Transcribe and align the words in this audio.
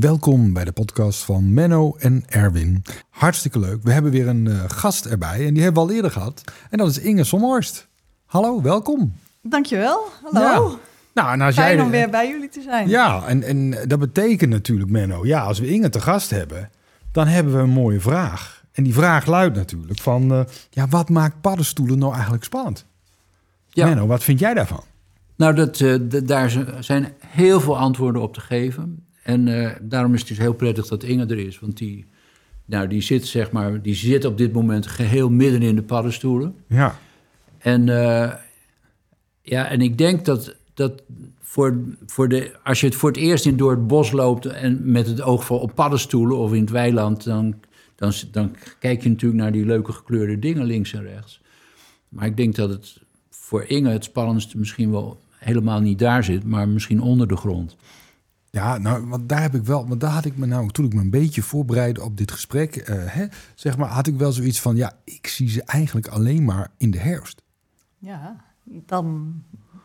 Welkom 0.00 0.52
bij 0.52 0.64
de 0.64 0.72
podcast 0.72 1.24
van 1.24 1.54
Menno 1.54 1.96
en 1.98 2.24
Erwin. 2.28 2.82
Hartstikke 3.10 3.58
leuk. 3.58 3.82
We 3.82 3.92
hebben 3.92 4.12
weer 4.12 4.28
een 4.28 4.46
uh, 4.46 4.62
gast 4.66 5.06
erbij 5.06 5.46
en 5.46 5.54
die 5.54 5.62
hebben 5.62 5.82
we 5.82 5.88
al 5.88 5.94
eerder 5.94 6.10
gehad. 6.10 6.42
En 6.70 6.78
dat 6.78 6.88
is 6.88 6.98
Inge 6.98 7.24
Somhorst. 7.24 7.88
Hallo, 8.26 8.62
welkom. 8.62 9.12
Dankjewel. 9.42 10.04
Hallo. 10.22 10.70
Ja. 10.70 10.78
Nou, 11.14 11.32
en 11.32 11.40
als 11.40 11.54
Fijn 11.54 11.76
jij, 11.76 11.84
om 11.84 11.90
weer 11.90 12.10
bij 12.10 12.28
jullie 12.28 12.48
te 12.48 12.62
zijn. 12.62 12.88
Ja, 12.88 13.26
en, 13.26 13.42
en 13.42 13.88
dat 13.88 13.98
betekent 13.98 14.50
natuurlijk, 14.50 14.90
Menno, 14.90 15.26
ja, 15.26 15.40
als 15.40 15.58
we 15.58 15.66
Inge 15.66 15.88
te 15.88 16.00
gast 16.00 16.30
hebben, 16.30 16.70
dan 17.12 17.26
hebben 17.26 17.52
we 17.52 17.58
een 17.58 17.70
mooie 17.70 18.00
vraag. 18.00 18.64
En 18.72 18.84
die 18.84 18.94
vraag 18.94 19.26
luidt 19.26 19.56
natuurlijk 19.56 20.00
van, 20.00 20.32
uh, 20.32 20.40
ja, 20.70 20.88
wat 20.88 21.08
maakt 21.08 21.40
paddenstoelen 21.40 21.98
nou 21.98 22.12
eigenlijk 22.12 22.44
spannend? 22.44 22.86
Ja. 23.68 23.86
Menno, 23.86 24.06
wat 24.06 24.24
vind 24.24 24.38
jij 24.38 24.54
daarvan? 24.54 24.84
Nou, 25.36 25.54
dat, 25.54 25.80
uh, 25.80 25.96
daar 26.24 26.50
zijn 26.80 27.12
heel 27.26 27.60
veel 27.60 27.78
antwoorden 27.78 28.22
op 28.22 28.34
te 28.34 28.40
geven. 28.40 29.04
En 29.26 29.46
uh, 29.46 29.70
daarom 29.80 30.14
is 30.14 30.18
het 30.18 30.28
dus 30.28 30.38
heel 30.38 30.54
prettig 30.54 30.86
dat 30.86 31.02
Inge 31.02 31.26
er 31.26 31.38
is. 31.38 31.58
Want 31.58 31.76
die, 31.76 32.04
nou, 32.64 32.88
die, 32.88 33.00
zit, 33.00 33.26
zeg 33.26 33.50
maar, 33.50 33.82
die 33.82 33.94
zit 33.94 34.24
op 34.24 34.38
dit 34.38 34.52
moment 34.52 34.86
geheel 34.86 35.30
midden 35.30 35.62
in 35.62 35.74
de 35.74 35.82
paddenstoelen. 35.82 36.54
Ja. 36.66 36.98
En, 37.58 37.86
uh, 37.86 38.32
ja, 39.42 39.68
en 39.68 39.80
ik 39.80 39.98
denk 39.98 40.24
dat, 40.24 40.56
dat 40.74 41.02
voor, 41.40 41.78
voor 42.06 42.28
de, 42.28 42.56
als 42.64 42.80
je 42.80 42.86
het 42.86 42.94
voor 42.94 43.08
het 43.08 43.18
eerst 43.18 43.46
in 43.46 43.56
door 43.56 43.70
het 43.70 43.86
bos 43.86 44.10
loopt... 44.10 44.46
en 44.46 44.90
met 44.90 45.06
het 45.06 45.22
oog 45.22 45.50
op 45.50 45.74
paddenstoelen 45.74 46.36
of 46.36 46.52
in 46.52 46.60
het 46.60 46.70
weiland... 46.70 47.24
dan, 47.24 47.54
dan, 47.94 48.12
dan 48.30 48.56
kijk 48.78 49.02
je 49.02 49.08
natuurlijk 49.08 49.42
naar 49.42 49.52
die 49.52 49.66
leuke 49.66 49.92
gekleurde 49.92 50.38
dingen 50.38 50.64
links 50.64 50.92
en 50.92 51.02
rechts. 51.02 51.40
Maar 52.08 52.26
ik 52.26 52.36
denk 52.36 52.54
dat 52.54 52.68
het 52.70 53.00
voor 53.30 53.64
Inge 53.64 53.90
het 53.90 54.04
spannendste 54.04 54.58
misschien 54.58 54.90
wel 54.90 55.20
helemaal 55.30 55.80
niet 55.80 55.98
daar 55.98 56.24
zit... 56.24 56.44
maar 56.44 56.68
misschien 56.68 57.00
onder 57.00 57.28
de 57.28 57.36
grond. 57.36 57.76
Ja, 58.56 58.78
nou, 58.78 59.06
want 59.06 59.28
daar 59.28 59.42
heb 59.42 59.54
ik 59.54 59.64
wel, 59.64 59.88
want 59.88 60.00
daar 60.00 60.10
had 60.10 60.24
ik 60.24 60.36
me 60.36 60.46
nou, 60.46 60.70
toen 60.70 60.84
ik 60.84 60.94
me 60.94 61.00
een 61.00 61.10
beetje 61.10 61.42
voorbereidde 61.42 62.02
op 62.02 62.16
dit 62.16 62.30
gesprek, 62.30 62.88
uh, 62.88 63.04
hè, 63.06 63.26
zeg 63.54 63.76
maar, 63.76 63.88
had 63.88 64.06
ik 64.06 64.16
wel 64.16 64.32
zoiets 64.32 64.60
van, 64.60 64.76
ja, 64.76 64.92
ik 65.04 65.26
zie 65.26 65.48
ze 65.48 65.62
eigenlijk 65.62 66.06
alleen 66.06 66.44
maar 66.44 66.70
in 66.76 66.90
de 66.90 66.98
herfst. 66.98 67.42
Ja, 67.98 68.44
dan, 68.64 69.34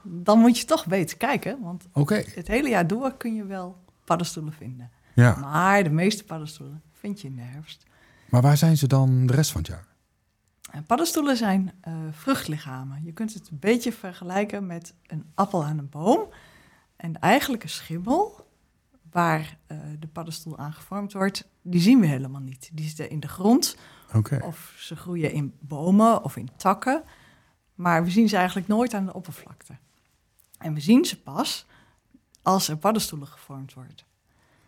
dan 0.04 0.40
moet 0.40 0.60
je 0.60 0.66
toch 0.66 0.86
beter 0.86 1.18
kijken, 1.18 1.62
want 1.62 1.88
okay. 1.92 2.26
het 2.36 2.48
hele 2.48 2.70
jaar 2.70 2.88
door 2.88 3.18
kun 3.18 3.36
je 3.36 3.46
wel 3.46 3.84
paddenstoelen 4.06 4.54
vinden. 4.54 4.90
Ja. 5.14 5.36
Maar 5.36 5.84
de 5.84 5.90
meeste 5.90 6.24
paddenstoelen 6.24 6.82
vind 6.92 7.22
je 7.22 7.28
in 7.28 7.36
de 7.36 7.42
herfst. 7.42 7.84
Maar 8.30 8.42
waar 8.42 8.58
zijn 8.58 8.78
ze 8.78 8.88
dan 8.88 9.26
de 9.26 9.34
rest 9.34 9.52
van 9.52 9.62
het 9.62 9.70
jaar? 9.70 9.88
En 10.72 10.84
paddenstoelen 10.84 11.38
zijn 11.38 11.72
uh, 11.88 11.94
vruchtlichamen. 12.12 13.04
Je 13.04 13.12
kunt 13.12 13.34
het 13.34 13.50
een 13.50 13.60
beetje 13.60 13.92
vergelijken 13.92 14.66
met 14.66 14.94
een 15.08 15.26
appel 15.34 15.64
aan 15.66 15.78
een 15.78 15.90
boom. 15.90 16.28
En 16.96 17.14
de 17.14 17.20
eigenlijke 17.20 17.68
schimmel, 17.68 18.50
waar 19.12 19.58
uh, 19.68 19.78
de 20.00 20.08
paddenstoel 20.08 20.58
aan 20.58 20.74
gevormd 20.74 21.14
wordt, 21.14 21.48
die 21.62 21.82
zien 21.82 22.00
we 22.00 22.06
helemaal 22.06 22.42
niet. 22.42 22.70
Die 22.74 22.86
zitten 22.86 23.10
in 23.10 23.20
de 23.20 23.28
grond, 23.28 23.78
okay. 24.14 24.40
of 24.40 24.74
ze 24.78 24.96
groeien 24.96 25.32
in 25.32 25.54
bomen 25.60 26.24
of 26.24 26.36
in 26.36 26.50
takken. 26.56 27.04
Maar 27.76 28.04
we 28.04 28.10
zien 28.10 28.30
ze 28.30 28.36
eigenlijk 28.36 28.68
nooit 28.68 28.94
aan 28.94 29.06
de 29.06 29.14
oppervlakte. 29.14 29.78
En 30.58 30.74
we 30.74 30.80
zien 30.80 31.06
ze 31.06 31.22
pas 31.22 31.66
als 32.42 32.68
er 32.68 32.78
paddenstoelen 32.78 33.28
gevormd 33.28 33.74
worden. 33.74 33.96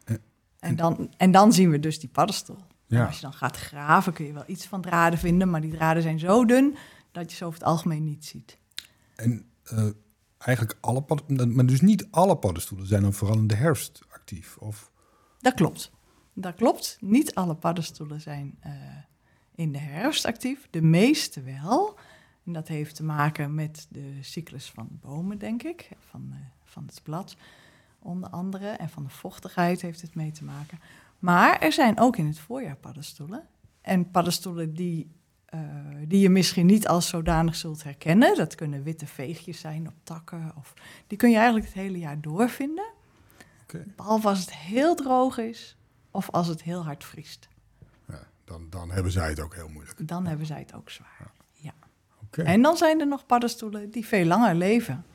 Uh, 0.05 0.17
en, 0.59 0.75
dan, 0.75 1.13
en 1.17 1.31
dan 1.31 1.53
zien 1.53 1.69
we 1.69 1.80
dus 1.80 2.00
die 2.00 2.09
paddenstoel. 2.09 2.59
Ja. 2.85 3.05
Als 3.05 3.16
je 3.16 3.22
dan 3.22 3.33
gaat 3.33 3.57
graven 3.57 4.13
kun 4.13 4.25
je 4.25 4.33
wel 4.33 4.44
iets 4.47 4.66
van 4.66 4.81
draden 4.81 5.19
vinden, 5.19 5.50
maar 5.50 5.61
die 5.61 5.72
draden 5.72 6.03
zijn 6.03 6.19
zo 6.19 6.45
dun 6.45 6.75
dat 7.11 7.31
je 7.31 7.38
ze 7.38 7.45
over 7.45 7.59
het 7.59 7.67
algemeen 7.67 8.03
niet 8.03 8.25
ziet. 8.25 8.57
En 9.16 9.45
uh, 9.73 9.89
eigenlijk 10.45 10.77
alle 10.81 11.02
paddenstoelen, 11.02 11.55
maar 11.55 11.66
dus 11.66 11.81
niet 11.81 12.08
alle 12.11 12.38
paddenstoelen 12.38 12.88
zijn 12.88 13.02
dan 13.02 13.13
vooral 13.13 13.38
in 13.38 13.47
de 13.47 13.55
herfst 13.55 14.02
actief? 14.09 14.58
Of? 14.58 14.91
Dat 15.40 15.53
klopt. 15.53 15.91
Dat 16.34 16.56
klopt. 16.56 16.97
Niet 17.00 17.35
alle 17.35 17.56
paddenstoelen 17.56 18.22
zijn 18.22 18.57
uh, 18.66 18.72
in 19.56 19.72
de 19.72 19.78
herfst 19.78 20.25
actief. 20.25 20.68
De 20.69 20.81
meeste 20.81 21.41
wel. 21.41 21.97
En 22.45 22.53
dat 22.53 22.68
heeft 22.68 22.95
te 22.95 23.03
maken 23.03 23.56
met 23.56 23.88
de 23.90 24.18
cyclus 24.22 24.72
van 24.72 24.88
bomen, 24.91 25.38
denk 25.38 25.63
ik. 25.63 25.90
Van, 26.09 26.28
uh, 26.29 26.35
van 26.63 26.84
het 26.85 27.00
blad, 27.03 27.35
onder 28.00 28.29
andere. 28.29 28.68
En 28.68 28.89
van 28.89 29.03
de 29.03 29.09
vochtigheid 29.09 29.81
heeft 29.81 30.01
het 30.01 30.16
mee 30.16 30.31
te 30.31 30.44
maken. 30.44 30.79
Maar 31.19 31.59
er 31.59 31.72
zijn 31.72 32.00
ook 32.00 32.18
in 32.18 32.25
het 32.25 32.39
voorjaar 32.39 32.75
paddenstoelen. 32.75 33.47
En 33.81 34.12
paddenstoelen 34.12 34.73
die 34.73 35.12
die 36.08 36.19
je 36.19 36.30
misschien 36.30 36.66
niet 36.66 36.88
als 36.88 37.08
zodanig 37.08 37.56
zult 37.56 37.84
herkennen. 37.84 38.36
Dat 38.36 38.56
kunnen 38.56 38.84
witte 38.84 39.08
veegjes 39.08 39.59
zijn 39.59 39.88
op 39.88 39.94
takken. 40.03 40.52
Of, 40.58 40.74
die 41.08 41.18
kun 41.18 41.30
je 41.30 41.36
eigenlijk 41.36 41.66
het 41.66 41.75
hele 41.75 42.00
jaar 42.00 42.22
doorvinden. 42.22 42.91
Okay. 43.63 43.86
Behalve 43.96 44.28
als 44.28 44.40
het 44.40 44.53
heel 44.56 44.96
droog 44.96 45.38
is 45.38 45.78
of 46.12 46.30
als 46.30 46.47
het 46.47 46.63
heel 46.63 46.84
hard 46.84 47.03
vriest. 47.03 47.47
Ja, 48.08 48.28
dan, 48.44 48.69
dan 48.69 48.92
hebben 48.92 49.12
zij 49.12 49.30
het 49.30 49.40
ook 49.40 49.56
heel 49.56 49.69
moeilijk. 49.69 50.08
Dan 50.08 50.25
hebben 50.25 50.46
zij 50.46 50.59
het 50.59 50.74
ook 50.74 50.90
zwaar. 50.90 51.18
Ja. 51.19 51.31
ja. 51.53 51.74
Okay. 52.24 52.46
En 52.46 52.62
dan 52.62 52.78
zijn 52.78 53.00
er 53.00 53.08
nog 53.08 53.25
paddenstoelen 53.25 53.92
die 53.92 54.06
veel 54.06 54.25
langer 54.25 54.56
leven. 54.56 55.06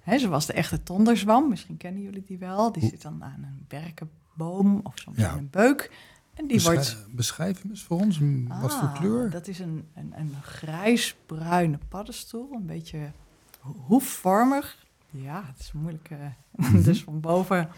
He, 0.00 0.18
zoals 0.18 0.46
de 0.46 0.52
echte 0.52 0.82
tonderzwam, 0.82 1.48
misschien 1.48 1.76
kennen 1.76 2.02
jullie 2.02 2.22
die 2.22 2.38
wel. 2.38 2.72
Die 2.72 2.88
zit 2.88 3.02
dan 3.02 3.24
aan 3.24 3.42
een 3.42 3.64
berkenboom 3.68 4.80
of 4.82 4.98
soms 4.98 5.24
aan 5.24 5.38
een 5.38 5.50
beuk. 5.50 5.90
En 6.34 6.46
die 6.46 6.62
wordt... 6.62 7.06
Beschrijf 7.10 7.62
hem 7.62 7.70
eens 7.70 7.82
voor 7.82 8.00
ons. 8.00 8.20
Ah, 8.48 8.62
wat 8.62 8.74
voor 8.74 8.92
kleur? 8.92 9.30
Dat 9.30 9.48
is 9.48 9.58
een, 9.58 9.88
een, 9.94 10.12
een 10.16 10.34
grijs-bruine 10.42 11.78
paddenstoel. 11.88 12.52
Een 12.52 12.66
beetje 12.66 13.10
hoefvormig. 13.60 14.86
Ja, 15.10 15.44
het 15.46 15.58
is 15.58 15.72
moeilijk. 15.72 16.10
Uh, 16.56 16.84
dus 16.84 17.02
van 17.02 17.20
boven 17.20 17.68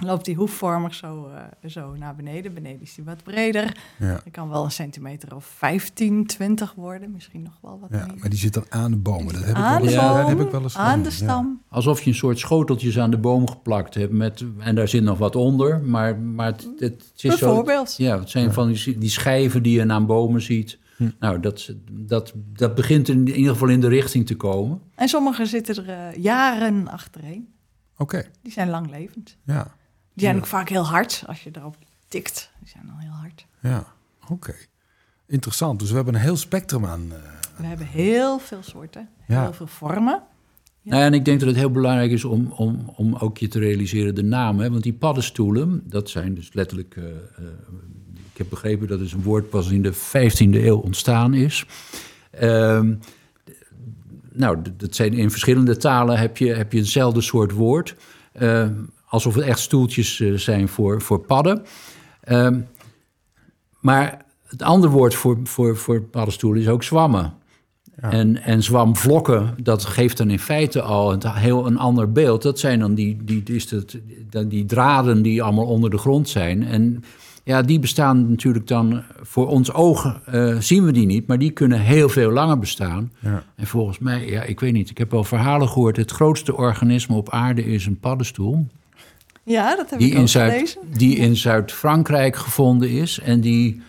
loopt 0.00 0.24
die 0.24 0.34
hoefvormig 0.34 0.94
zo, 0.94 1.30
uh, 1.64 1.70
zo 1.70 1.94
naar 1.94 2.14
beneden. 2.14 2.54
Beneden 2.54 2.80
is 2.80 2.94
die 2.94 3.04
wat 3.04 3.22
breder. 3.22 3.76
Ja. 3.98 4.22
Kan 4.30 4.48
wel 4.48 4.64
een 4.64 4.70
centimeter 4.70 5.34
of 5.34 5.44
15, 5.44 6.26
20 6.26 6.74
worden. 6.74 7.10
Misschien 7.12 7.42
nog 7.42 7.58
wel 7.62 7.78
wat 7.80 7.88
ja, 7.92 8.06
meer. 8.06 8.16
Maar 8.18 8.30
die 8.30 8.38
zit 8.38 8.54
dan 8.54 8.64
aan 8.68 8.90
de 8.90 8.96
bomen. 8.96 9.34
Dat 9.34 9.44
heb, 9.44 9.54
aan 9.54 9.82
ik, 9.82 9.90
wel 9.90 9.92
eens, 9.92 10.02
boom, 10.02 10.16
dat 10.16 10.28
heb 10.28 10.40
ik 10.40 10.50
wel 10.50 10.62
eens 10.62 10.76
aan 10.76 10.86
gedaan. 10.88 11.02
de 11.02 11.10
stam. 11.10 11.60
Ja. 11.62 11.76
Alsof 11.76 12.02
je 12.02 12.10
een 12.10 12.16
soort 12.16 12.38
schoteltjes 12.38 12.98
aan 12.98 13.10
de 13.10 13.18
boom 13.18 13.48
geplakt 13.48 13.94
hebt. 13.94 14.12
Met, 14.12 14.44
en 14.58 14.74
daar 14.74 14.88
zit 14.88 15.02
nog 15.02 15.18
wat 15.18 15.36
onder. 15.36 15.80
Maar, 15.80 16.18
maar 16.18 16.46
het, 16.46 16.68
het 16.78 17.12
is 17.16 17.22
Bijvoorbeeld. 17.22 17.90
Zo, 17.90 18.02
ja, 18.02 18.18
het 18.18 18.30
zijn 18.30 18.52
van 18.52 18.72
die, 18.72 18.98
die 18.98 19.10
schijven 19.10 19.62
die 19.62 19.74
je 19.74 19.92
aan 19.92 20.06
bomen 20.06 20.42
ziet. 20.42 20.78
Hm. 20.96 21.10
Nou, 21.18 21.40
dat, 21.40 21.74
dat, 21.90 22.32
dat 22.34 22.74
begint 22.74 23.08
in, 23.08 23.28
in 23.28 23.34
ieder 23.36 23.52
geval 23.52 23.68
in 23.68 23.80
de 23.80 23.88
richting 23.88 24.26
te 24.26 24.36
komen. 24.36 24.80
En 24.94 25.08
sommige 25.08 25.46
zitten 25.46 25.86
er 25.86 26.12
uh, 26.14 26.22
jaren 26.22 26.88
achtereen. 26.88 27.48
Oké. 27.96 28.16
Okay. 28.16 28.30
Die 28.42 28.52
zijn 28.52 28.70
langlevend. 28.70 29.36
Ja. 29.44 29.74
Die 30.14 30.24
zijn 30.24 30.36
ook 30.36 30.46
vaak 30.46 30.68
heel 30.68 30.86
hard 30.86 31.24
als 31.26 31.42
je 31.42 31.50
erop 31.52 31.76
tikt. 32.08 32.50
Die 32.60 32.68
zijn 32.68 32.86
dan 32.86 32.98
heel 32.98 33.10
hard. 33.10 33.46
Ja, 33.60 33.86
oké. 34.22 34.32
Okay. 34.32 34.66
Interessant. 35.26 35.78
Dus 35.80 35.88
we 35.90 35.96
hebben 35.96 36.14
een 36.14 36.20
heel 36.20 36.36
spectrum 36.36 36.86
aan. 36.86 37.02
Uh, 37.06 37.14
we 37.56 37.66
hebben 37.66 37.86
heel 37.86 38.38
veel 38.38 38.62
soorten, 38.62 39.08
heel 39.20 39.36
Ja. 39.36 39.52
veel 39.52 39.66
vormen. 39.66 40.22
Ja. 40.80 40.90
Nou, 40.90 41.02
en 41.02 41.14
ik 41.14 41.24
denk 41.24 41.38
dat 41.38 41.48
het 41.48 41.58
heel 41.58 41.70
belangrijk 41.70 42.10
is 42.10 42.24
om, 42.24 42.52
om, 42.56 42.92
om 42.96 43.14
ook 43.14 43.38
je 43.38 43.48
te 43.48 43.58
realiseren 43.58 44.14
de 44.14 44.22
naam. 44.22 44.58
Hè? 44.58 44.70
Want 44.70 44.82
die 44.82 44.92
paddenstoelen, 44.92 45.82
dat 45.84 46.10
zijn 46.10 46.34
dus 46.34 46.52
letterlijk... 46.52 46.96
Uh, 46.96 47.04
uh, 47.04 47.46
ik 48.32 48.38
heb 48.38 48.46
begrepen 48.48 48.88
dat 48.88 49.00
is 49.00 49.12
een 49.12 49.22
woord 49.22 49.50
pas 49.50 49.70
in 49.70 49.82
de 49.82 49.94
15e 49.94 50.64
eeuw 50.64 50.78
ontstaan 50.78 51.34
is. 51.34 51.66
Ehm, 52.30 52.94
nou, 54.32 54.58
dat 54.76 54.94
zijn 54.94 55.12
in 55.12 55.30
verschillende 55.30 55.76
talen 55.76 56.18
heb 56.18 56.36
je, 56.36 56.54
heb 56.54 56.72
je 56.72 56.78
hetzelfde 56.78 57.20
soort 57.20 57.52
woord. 57.52 57.96
Uh, 58.40 58.68
alsof 59.12 59.34
het 59.34 59.44
echt 59.44 59.58
stoeltjes 59.58 60.18
uh, 60.18 60.38
zijn 60.38 60.68
voor, 60.68 61.02
voor 61.02 61.18
padden. 61.18 61.62
Uh, 62.24 62.48
maar 63.80 64.24
het 64.46 64.62
andere 64.62 64.92
woord 64.92 65.14
voor, 65.14 65.38
voor, 65.44 65.76
voor 65.76 66.02
paddenstoelen 66.02 66.62
is 66.62 66.68
ook 66.68 66.82
zwammen. 66.82 67.34
Ja. 68.00 68.10
En, 68.10 68.42
en 68.42 68.62
zwamvlokken, 68.62 69.54
dat 69.62 69.84
geeft 69.84 70.16
dan 70.16 70.30
in 70.30 70.38
feite 70.38 70.82
al 70.82 71.12
een 71.12 71.26
heel 71.26 71.66
een 71.66 71.78
ander 71.78 72.12
beeld. 72.12 72.42
Dat 72.42 72.58
zijn 72.58 72.78
dan 72.78 72.94
die, 72.94 73.24
die, 73.24 73.42
die, 73.42 73.64
het, 73.68 74.00
die 74.50 74.64
draden 74.64 75.22
die 75.22 75.42
allemaal 75.42 75.66
onder 75.66 75.90
de 75.90 75.98
grond 75.98 76.28
zijn. 76.28 76.62
En 76.62 77.04
ja, 77.44 77.62
die 77.62 77.78
bestaan 77.78 78.30
natuurlijk 78.30 78.66
dan 78.66 79.02
voor 79.22 79.48
ons 79.48 79.72
ogen, 79.72 80.20
uh, 80.34 80.58
zien 80.58 80.84
we 80.84 80.92
die 80.92 81.06
niet, 81.06 81.26
maar 81.26 81.38
die 81.38 81.50
kunnen 81.50 81.80
heel 81.80 82.08
veel 82.08 82.30
langer 82.30 82.58
bestaan. 82.58 83.12
Ja. 83.18 83.44
En 83.56 83.66
volgens 83.66 83.98
mij, 83.98 84.26
ja, 84.26 84.42
ik 84.42 84.60
weet 84.60 84.72
niet, 84.72 84.90
ik 84.90 84.98
heb 84.98 85.10
wel 85.10 85.24
verhalen 85.24 85.68
gehoord. 85.68 85.96
Het 85.96 86.10
grootste 86.10 86.56
organisme 86.56 87.16
op 87.16 87.30
aarde 87.30 87.64
is 87.64 87.86
een 87.86 88.00
paddenstoel. 88.00 88.66
Ja, 89.44 89.76
dat 89.76 89.90
heb 89.90 89.98
die 89.98 90.08
ik 90.08 90.14
in 90.14 90.20
ook 90.20 90.28
Zuid, 90.28 90.52
gelezen. 90.52 90.80
Die 90.96 91.16
in 91.16 91.36
Zuid-Frankrijk 91.36 92.36
gevonden 92.36 92.90
is 92.90 93.18
en 93.18 93.40
die 93.40 93.82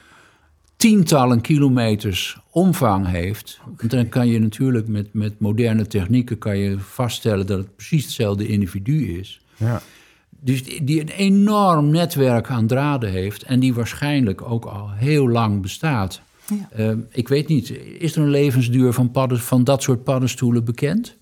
tientallen 0.76 1.42
kilometers 1.42 2.38
omvang 2.50 3.08
heeft. 3.08 3.60
Want 3.78 3.92
dan 3.92 4.10
kan 4.10 4.28
je 4.28 4.40
natuurlijk 4.40 4.88
met, 4.88 5.14
met 5.14 5.40
moderne 5.40 5.88
technieken 5.88 6.38
kan 6.38 6.58
je 6.58 6.80
vaststellen 6.80 7.48
dat 7.48 7.58
het 7.58 7.76
precies 7.76 8.04
hetzelfde 8.04 8.48
individu 8.48 9.20
is. 9.20 9.42
Ja. 9.56 9.82
Dus 10.30 10.64
die, 10.64 10.84
die 10.84 11.02
een 11.02 11.10
enorm 11.10 11.90
netwerk 11.90 12.50
aan 12.50 12.68
draden 12.68 13.12
heeft 13.12 13.44
en 13.44 13.60
die 13.60 13.74
waarschijnlijk 13.74 14.42
ook 14.42 14.66
al 14.66 14.92
heel 14.92 15.30
lang 15.30 15.62
bestaat. 15.62 16.22
Ja. 16.48 16.92
Uh, 16.92 16.98
ik 17.10 17.28
weet 17.28 17.48
niet, 17.48 17.70
is 18.00 18.16
er 18.16 18.22
een 18.22 18.30
levensduur 18.30 18.94
van, 18.94 19.12
padden, 19.12 19.40
van 19.40 19.64
dat 19.64 19.84
soort 19.84 20.04
paddenstoelen 20.04 20.66
bekend? 20.66 21.18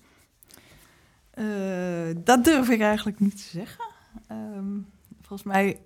Uh, 1.38 1.44
dat 2.24 2.44
durf 2.44 2.68
ik 2.68 2.80
eigenlijk 2.80 3.20
niet 3.20 3.36
te 3.36 3.58
zeggen. 3.58 3.84
Um, 4.56 4.86
volgens 5.20 5.48
mij... 5.48 5.78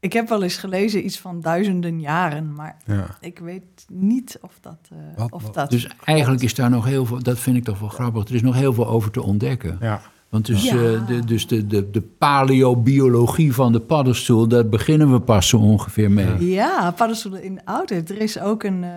Ik 0.00 0.12
heb 0.12 0.28
wel 0.28 0.42
eens 0.42 0.56
gelezen 0.56 1.04
iets 1.04 1.20
van 1.20 1.40
duizenden 1.40 2.00
jaren, 2.00 2.54
maar 2.54 2.76
Ja. 2.86 3.06
ik 3.20 3.38
weet 3.38 3.86
niet 3.88 4.38
of 4.40 4.58
dat... 4.60 4.78
eh, 4.90 4.98
Wat- 5.16 5.32
of 5.32 5.42
wat- 5.42 5.54
dat 5.54 5.70
Dus 5.70 5.88
eigenlijk 6.04 6.42
is 6.42 6.54
daar 6.54 6.70
nog 6.70 6.84
heel 6.84 7.06
veel, 7.06 7.22
dat 7.22 7.38
vind 7.38 7.56
ik 7.56 7.64
toch 7.64 7.78
wel 7.78 7.88
grappig, 7.88 8.28
er 8.28 8.34
is 8.34 8.42
nog 8.42 8.54
heel 8.54 8.72
veel 8.72 8.86
over 8.88 9.10
te 9.10 9.22
ontdekken. 9.22 9.76
Ja. 9.80 10.00
Want 10.28 10.46
dus, 10.46 10.62
Ja. 10.62 10.70
eh, 10.74 11.06
de, 11.06 11.24
dus 11.24 11.46
de, 11.46 11.66
de, 11.66 11.90
de 11.90 12.00
paleobiologie 12.00 13.52
van 13.54 13.72
de 13.72 13.80
paddenstoel, 13.80 14.48
daar 14.48 14.68
beginnen 14.68 15.12
we 15.12 15.20
pas 15.20 15.48
zo 15.48 15.56
ongeveer 15.58 16.10
mee. 16.10 16.44
Ja, 16.50 16.90
paddenstoelen 16.90 17.42
in 17.42 17.54
de 17.54 17.64
oudheid. 17.64 18.10
Er 18.10 18.20
is 18.20 18.38
ook 18.40 18.62
een, 18.62 18.84
eh, 18.84 18.90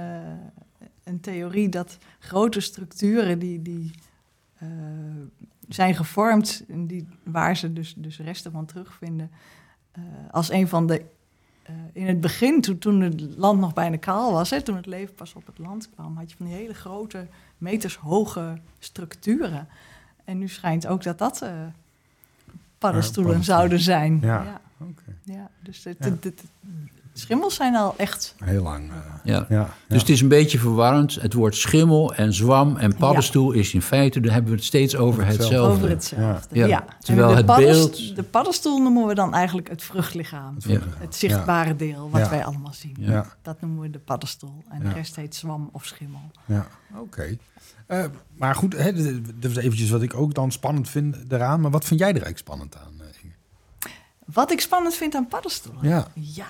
een 1.03 1.19
theorie 1.19 1.69
dat 1.69 1.97
grote 2.19 2.59
structuren 2.59 3.39
die, 3.39 3.61
die 3.61 3.91
eh, 4.57 4.67
zijn 5.69 5.95
gevormd, 5.95 6.63
die, 6.67 7.07
waar 7.23 7.57
ze 7.57 7.73
dus, 7.73 7.93
dus 7.97 8.19
resten 8.19 8.51
van 8.51 8.65
terugvinden, 8.65 9.31
eh, 9.91 10.03
als 10.31 10.51
een 10.51 10.67
van 10.67 10.87
de. 10.87 11.05
eh, 11.63 11.75
in 11.93 12.07
het 12.07 12.21
begin, 12.21 12.61
toen, 12.61 12.77
toen 12.77 13.01
het 13.01 13.21
land 13.37 13.59
nog 13.59 13.73
bijna 13.73 13.97
kaal 13.97 14.31
was, 14.31 14.49
hè, 14.49 14.61
toen 14.61 14.75
het 14.75 14.85
leven 14.85 15.15
pas 15.15 15.33
op 15.33 15.45
het 15.45 15.57
land 15.57 15.89
kwam, 15.89 16.17
had 16.17 16.29
je 16.31 16.37
van 16.37 16.45
die 16.45 16.55
hele 16.55 16.73
grote, 16.73 17.27
metershoge 17.57 18.57
structuren. 18.79 19.67
En 20.23 20.37
nu 20.37 20.47
schijnt 20.47 20.87
ook 20.87 21.03
dat 21.03 21.17
dat 21.17 21.41
eh, 21.41 21.51
paddenstoelen 22.77 23.43
zouden 23.43 23.79
zijn. 23.79 24.19
Ja. 24.21 24.43
ja. 24.43 24.61
Oké. 24.77 25.17
Ja, 25.23 25.49
dus 25.63 25.81
de 25.81 26.33
schimmels 27.19 27.55
zijn 27.55 27.75
al 27.75 27.93
echt. 27.97 28.35
Heel 28.43 28.63
lang. 28.63 28.89
eh, 28.91 28.95
Ja. 29.23 29.45
ja. 29.49 29.69
Dus 29.87 29.99
het 29.99 30.09
is 30.09 30.21
een 30.21 30.27
beetje 30.27 30.59
verwarrend. 30.59 31.15
Het 31.15 31.33
woord 31.33 31.55
schimmel 31.55 32.13
en 32.15 32.33
zwam 32.33 32.77
en 32.77 32.95
paddenstoel 32.95 33.51
is 33.51 33.73
in 33.73 33.81
feite, 33.81 34.19
daar 34.19 34.33
hebben 34.33 34.51
we 34.51 34.57
het 34.57 34.65
steeds 34.65 34.95
over 34.95 35.25
Hetzelfde. 35.25 35.57
Over 35.73 35.89
hetzelfde. 35.89 36.55
Ja. 36.55 36.65
Ja. 36.65 36.67
Ja, 36.67 36.85
terwijl 36.99 37.27
En 37.35 37.45
de 37.45 37.51
het 37.53 37.61
beeld- 37.61 38.15
De 38.15 38.23
paddenstoel 38.23 38.81
noemen 38.81 39.07
we 39.07 39.13
dan 39.15 39.33
eigenlijk 39.33 39.69
het 39.69 39.83
vruchtlichaam. 39.83 40.55
Ja. 40.57 40.79
Het 40.97 41.15
zichtbare 41.15 41.75
deel 41.75 42.09
wat 42.11 42.21
Ja. 42.21 42.29
wij 42.29 42.45
allemaal 42.45 42.73
zien. 42.73 43.23
Dat 43.41 43.61
noemen 43.61 43.81
we 43.81 43.89
de 43.89 43.99
paddenstoel. 43.99 44.63
En 44.69 44.81
Ja. 44.83 44.89
de 44.89 44.93
rest 44.95 45.15
heet 45.15 45.35
zwam 45.35 45.69
of 45.71 45.85
schimmel. 45.85 46.31
Ja, 46.45 46.67
oké. 46.97 47.37
Eh, 47.87 48.03
maar 48.37 48.55
goed, 48.55 48.73
hè, 48.77 48.93
dat 49.39 49.51
is 49.51 49.57
eventjes 49.57 49.89
wat 49.89 50.01
ik 50.01 50.13
ook 50.13 50.33
dan 50.33 50.51
spannend 50.51 50.89
vind 50.89 51.15
eraan. 51.29 51.61
Maar 51.61 51.71
wat 51.71 51.85
vind 51.85 51.99
jij 51.99 52.09
er 52.09 52.15
eigenlijk 52.15 52.43
spannend 52.45 52.75
aan, 52.77 52.93
eh, 52.99 53.05
Inge? 53.23 53.33
Wat 54.25 54.51
ik 54.51 54.61
spannend 54.61 54.93
vind 54.95 55.15
aan 55.15 55.27
paddenstoelen? 55.27 55.87
Ja. 55.89 56.07
Ja, 56.13 56.45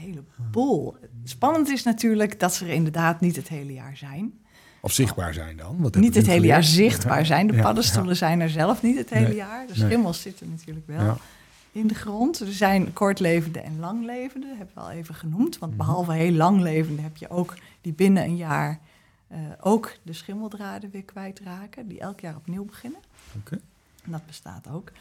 heleboel. 0.00 0.96
Spannend 1.24 1.68
is 1.68 1.82
natuurlijk 1.82 2.40
dat 2.40 2.54
ze 2.54 2.64
er 2.64 2.70
inderdaad 2.72 3.20
niet 3.20 3.36
het 3.36 3.48
hele 3.48 3.72
jaar 3.72 3.96
zijn. 3.96 4.32
Of 4.82 4.92
zichtbaar 4.92 5.34
zijn 5.34 5.56
dan? 5.56 5.76
Wat 5.80 5.94
Niet 5.94 6.14
het 6.14 6.26
hele 6.26 6.46
jaar 6.46 6.64
zichtbaar 6.64 7.26
zijn. 7.26 7.46
De 7.46 7.60
paddenstoelen 7.62 8.16
zijn 8.16 8.40
er 8.40 8.50
zelf 8.50 8.82
niet 8.82 8.96
het 8.96 9.10
hele 9.10 9.26
Nee. 9.26 9.36
jaar. 9.36 9.66
De 9.66 9.72
Nee. 9.76 9.86
schimmels 9.86 10.20
zitten 10.20 10.50
natuurlijk 10.50 10.86
wel. 10.86 11.16
In 11.72 11.86
de 11.86 11.94
grond. 11.94 12.40
Er 12.40 12.52
zijn 12.52 12.92
kortlevende 12.92 13.60
en 13.60 13.78
langlevende, 13.78 14.54
heb 14.58 14.70
ik 14.70 14.76
al 14.76 14.90
even 14.90 15.14
genoemd. 15.14 15.58
Want 15.58 15.76
Mhm. 15.76 15.80
behalve 15.86 16.12
heel 16.12 16.32
langlevende 16.32 17.02
heb 17.02 17.16
je 17.16 17.28
ook 17.30 17.54
die 17.80 17.92
binnen 17.92 18.22
een 18.24 18.36
jaar 18.36 18.80
eh, 19.28 19.38
ook 19.60 19.92
de 20.02 20.12
schimmeldraden 20.12 20.90
weer 20.90 21.04
kwijtraken. 21.04 21.88
Die 21.88 22.00
elk 22.00 22.20
jaar 22.20 22.36
opnieuw 22.36 22.64
beginnen. 22.64 23.00
Oké. 23.38 23.58
En 24.04 24.10
dat 24.10 24.26
bestaat 24.26 24.68
ook. 24.68 24.92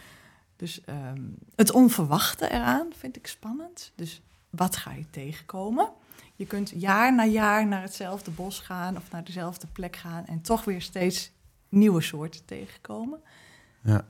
Dus 0.55 0.81
ehm, 0.85 1.21
het 1.55 1.71
onverwachte 1.71 2.49
eraan 2.51 2.87
vind 2.97 3.15
ik 3.15 3.27
spannend. 3.27 3.91
Dus 3.95 4.21
wat 4.49 4.75
ga 4.75 4.91
je 4.91 5.09
tegenkomen? 5.09 5.89
Je 6.35 6.45
kunt 6.45 6.71
jaar 6.75 7.15
na 7.15 7.25
jaar 7.25 7.67
naar 7.67 7.81
hetzelfde 7.81 8.31
bos 8.31 8.59
gaan 8.59 8.97
of 8.97 9.11
naar 9.11 9.23
dezelfde 9.23 9.67
plek 9.67 9.95
gaan 9.95 10.25
en 10.25 10.41
toch 10.41 10.63
weer 10.63 10.81
steeds 10.81 11.31
nieuwe 11.69 12.01
soorten 12.01 12.45
tegenkomen. 12.45 13.19
Ja. 13.83 14.05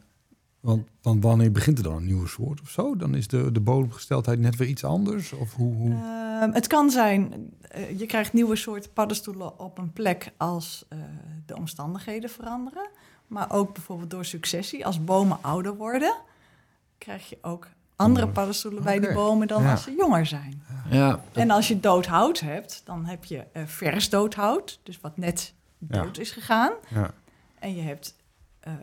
Want, 0.60 0.88
want 1.02 1.24
wanneer 1.24 1.52
begint 1.52 1.78
er 1.78 1.84
dan 1.84 1.96
een 1.96 2.06
nieuwe 2.06 2.28
soort 2.28 2.62
of 2.62 2.70
zo? 2.70 2.96
Dan 2.96 3.16
is 3.16 3.28
de, 3.28 3.52
de 3.52 3.60
bodemgesteldheid 3.60 4.40
net 4.40 4.56
weer 4.56 4.68
iets 4.68 4.84
anders? 4.84 5.34
Of 5.34 5.54
hoe, 5.54 5.74
hoe? 5.74 5.92
Ehm, 5.92 6.52
het 6.52 6.68
kan 6.68 6.90
zijn, 6.90 7.50
eh, 7.62 8.00
je 8.00 8.06
krijgt 8.06 8.34
nieuwe 8.34 8.56
soorten 8.56 8.94
paddenstoelen 8.94 9.60
op 9.60 9.78
een 9.78 9.94
plek 9.94 10.32
als 10.38 10.86
eh, 10.90 11.00
de 11.46 11.56
omstandigheden 11.56 12.30
veranderen. 12.30 12.90
Maar 13.28 13.52
ook 13.52 13.74
bijvoorbeeld 13.74 14.10
door 14.10 14.26
successie. 14.26 14.86
Als 14.86 15.04
bomen 15.04 15.38
ouder 15.42 15.76
worden, 15.76 16.16
krijg 16.98 17.30
je 17.30 17.38
ook 17.42 17.68
andere 18.00 18.28
paddenstoelen 18.28 18.84
bij 18.84 19.00
die 19.00 19.06
Oké, 19.10 19.14
bomen 19.18 19.48
dan 19.48 19.64
ja. 19.64 19.72
als 19.72 19.84
ze 19.84 19.96
jonger 19.98 20.26
zijn. 20.26 20.64
Ja, 20.90 21.20
En 21.34 21.52
als 21.52 21.68
je 21.68 21.80
dood 21.80 22.06
hout 22.06 22.40
hebt, 22.40 22.82
dan 22.86 23.06
heb 23.06 23.26
je 23.26 23.44
eh, 23.52 23.64
vers 23.66 24.10
dood 24.10 24.34
hout, 24.36 24.80
dus 24.84 25.00
wat 25.02 25.18
net 25.18 25.54
Ja. 25.90 26.02
dood 26.04 26.18
is 26.18 26.32
gegaan. 26.32 26.72
ja. 26.90 27.14
En 27.60 27.76
je 27.76 27.82
hebt 27.82 28.16
eh 28.60 28.74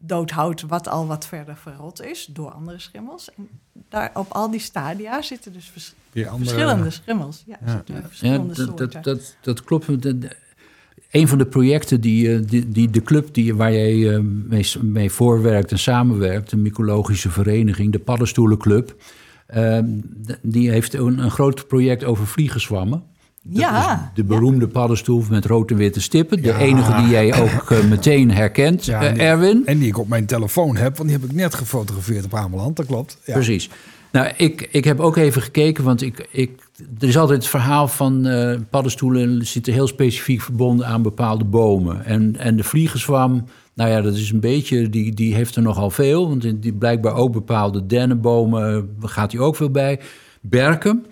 dood 0.00 0.30
hout 0.30 0.60
wat 0.62 0.88
al 0.88 1.06
wat 1.06 1.26
verder 1.26 1.56
verrot 1.56 2.02
is 2.02 2.26
door 2.26 2.50
andere 2.52 2.78
schimmels. 2.78 3.34
En 3.34 3.48
daar, 3.88 4.10
op 4.14 4.32
al 4.32 4.50
die 4.50 4.60
stadia 4.60 5.22
zitten 5.22 5.52
dus 5.52 5.68
vers- 5.70 5.94
Weer 6.12 6.28
andere... 6.28 6.50
verschillende 6.50 6.90
schimmels. 6.90 7.42
Ja, 7.46 7.56
Ja. 7.64 7.70
zitten 7.72 7.94
ja, 7.94 8.02
verschillende 8.02 8.46
dat, 8.54 8.56
soorten. 8.66 8.90
dat, 8.90 9.04
dat, 9.04 9.36
dat 9.40 9.64
klopt. 9.64 9.86
Een 11.10 11.28
van 11.28 11.38
de 11.38 11.46
projecten 11.46 12.00
die, 12.00 12.32
eh, 12.34 12.40
die, 12.46 12.68
die 12.68 12.90
de 12.90 13.02
club 13.02 13.34
die, 13.34 13.54
waar 13.54 13.72
jij 13.72 14.14
eh, 14.14 14.20
mee, 14.48 14.66
mee 14.82 15.10
voorwerkt 15.10 15.70
en 15.72 15.78
samenwerkt, 15.78 16.50
de 16.50 16.56
mycologische 16.56 17.30
vereniging, 17.30 17.92
de 17.92 17.98
Paddenstoelenclub, 17.98 18.94
eh, 19.46 19.78
d- 20.26 20.38
die 20.42 20.70
heeft 20.70 20.94
een, 20.94 21.18
een 21.18 21.30
groot 21.30 21.66
project 21.68 22.04
over 22.04 22.26
vliegenzwammen. 22.26 23.02
Dat 23.42 23.58
Ja, 23.60 23.92
is 23.94 23.98
de 24.14 24.24
beroemde 24.24 24.68
paddenstoel 24.68 25.24
met 25.30 25.44
rode 25.44 25.72
en 25.74 25.78
witte 25.80 26.00
stippen. 26.00 26.42
De 26.42 26.48
Ja. 26.48 26.58
enige 26.58 26.94
die 26.96 27.08
jij 27.10 27.40
ook 27.42 27.70
eh, 27.70 27.84
meteen 27.88 28.30
herkent, 28.30 28.84
Ja, 28.84 29.00
die- 29.12 29.22
Erwin. 29.22 29.62
En 29.66 29.78
die 29.78 29.88
ik 29.88 29.98
op 29.98 30.08
mijn 30.08 30.26
telefoon 30.26 30.76
heb, 30.76 30.96
want 30.96 31.08
die 31.08 31.18
heb 31.18 31.28
ik 31.30 31.36
net 31.36 31.54
gefotografeerd 31.54 32.24
op 32.24 32.34
Ameland, 32.34 32.76
dat 32.76 32.86
klopt. 32.86 33.18
Ja. 33.24 33.32
Precies. 33.32 33.70
Nou, 34.12 34.32
ik, 34.36 34.68
ik 34.70 34.84
heb 34.84 35.00
ook 35.00 35.16
even 35.16 35.42
gekeken, 35.42 35.84
want 35.84 36.02
ik, 36.02 36.28
ik, 36.30 36.50
er 36.98 37.08
is 37.08 37.18
altijd 37.18 37.38
het 37.38 37.48
verhaal 37.48 37.88
van 37.88 38.26
eh, 38.26 38.58
paddenstoelen 38.70 39.46
zitten 39.46 39.72
heel 39.72 39.86
specifiek 39.86 40.40
verbonden 40.40 40.86
aan 40.86 41.02
bepaalde 41.02 41.44
bomen. 41.44 42.04
En, 42.04 42.36
en 42.36 42.56
de 42.56 42.64
vliegenzwam, 42.64 43.44
nou 43.74 43.90
ja, 43.90 44.00
dat 44.00 44.14
is 44.14 44.30
een 44.30 44.40
beetje, 44.40 44.88
die, 44.88 45.14
die 45.14 45.34
heeft 45.34 45.56
er 45.56 45.62
nogal 45.62 45.90
veel. 45.90 46.28
Want 46.28 46.62
die, 46.62 46.72
blijkbaar 46.72 47.14
ook 47.14 47.32
bepaalde 47.32 47.86
dennenbomen, 47.86 48.88
eh, 49.00 49.08
gaat 49.08 49.30
die 49.30 49.40
ook 49.40 49.56
veel 49.56 49.70
bij. 49.70 50.00
Berken. 50.40 51.06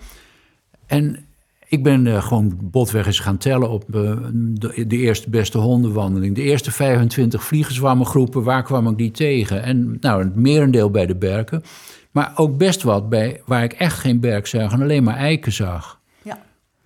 En 0.85 1.25
ik 1.67 1.83
ben 1.83 2.07
eh, 2.07 2.23
gewoon 2.23 2.57
botweg 2.61 3.05
eens 3.05 3.19
gaan 3.19 3.37
tellen 3.37 3.69
op 3.69 3.83
de, 3.87 4.85
de 4.87 4.97
eerste 4.97 5.29
beste 5.29 5.57
hondenwandeling. 5.57 6.35
De 6.35 6.41
eerste 6.41 6.71
25 6.71 7.43
vliegenzwammengroepen, 7.43 8.43
waar 8.43 8.63
kwam 8.63 8.87
ik 8.87 8.97
die 8.97 9.11
tegen? 9.11 9.63
En 9.63 9.97
nou, 10.01 10.23
het 10.23 10.35
merendeel 10.35 10.91
bij 10.91 11.05
de 11.05 11.15
berken. 11.15 11.63
Maar 12.17 12.31
ook 12.35 12.57
best 12.57 12.83
wat 12.83 13.09
bij 13.09 13.41
waar 13.45 13.63
ik 13.63 13.73
echt 13.73 13.99
geen 13.99 14.19
berk 14.19 14.47
zag 14.47 14.71
en 14.71 14.81
alleen 14.81 15.03
maar 15.03 15.15
eiken 15.17 15.51
zag. 15.51 15.99
ja. 16.21 16.39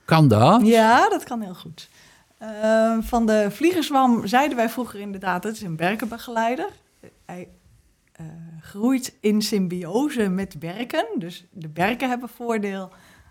Kan 0.05 0.27
dat? 0.27 0.65
ja, 0.65 1.09
dat 1.09 1.23
kan 1.23 1.41
heel 1.41 1.53
goed. 1.53 1.89
Ehm, 2.37 3.01
van 3.01 3.25
de 3.25 3.47
vliegerzwam 3.51 4.27
zeiden 4.27 4.57
wij 4.57 4.69
vroeger 4.69 4.99
inderdaad, 4.99 5.43
het 5.43 5.55
is 5.55 5.61
een 5.61 5.75
berkenbegeleider. 5.75 6.69
Hij 7.25 7.47
eh, 8.11 8.25
groeit 8.61 9.15
in 9.19 9.41
symbiose 9.41 10.29
met 10.29 10.59
berken. 10.59 11.05
Dus 11.15 11.45
de 11.51 11.69
berken 11.69 12.09
hebben 12.09 12.29
voordeel 12.29 12.89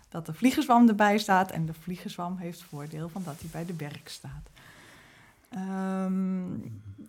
dat 0.09 0.25
de 0.25 0.33
vliegenzwam 0.33 0.87
erbij 0.87 1.17
staat. 1.17 1.51
En 1.51 1.65
de 1.65 1.73
vliegenzwam 1.73 2.37
heeft 2.37 2.63
voordeel 2.63 3.09
van 3.09 3.21
dat 3.25 3.35
hij 3.39 3.49
bij 3.51 3.65
de 3.65 3.73
berk 3.73 4.09
staat. 4.09 4.49
Ehm, 5.49 6.53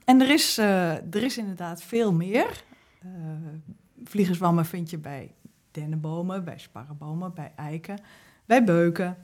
en 0.05 0.21
er 0.21 0.31
is, 0.31 0.59
eh, 0.59 0.93
er 0.93 1.23
is 1.23 1.39
inderdaad 1.39 1.83
veel 1.83 2.13
meer. 2.13 2.65
Vliegenzwammen 4.05 4.67
vind 4.67 4.91
je 4.91 4.99
bij 4.99 5.35
dennenbomen, 5.71 6.45
bij 6.45 6.59
sparrenbomen, 6.59 7.35
bij 7.35 7.53
eiken, 7.57 7.99
bij 8.47 8.65
beuken, 8.65 9.17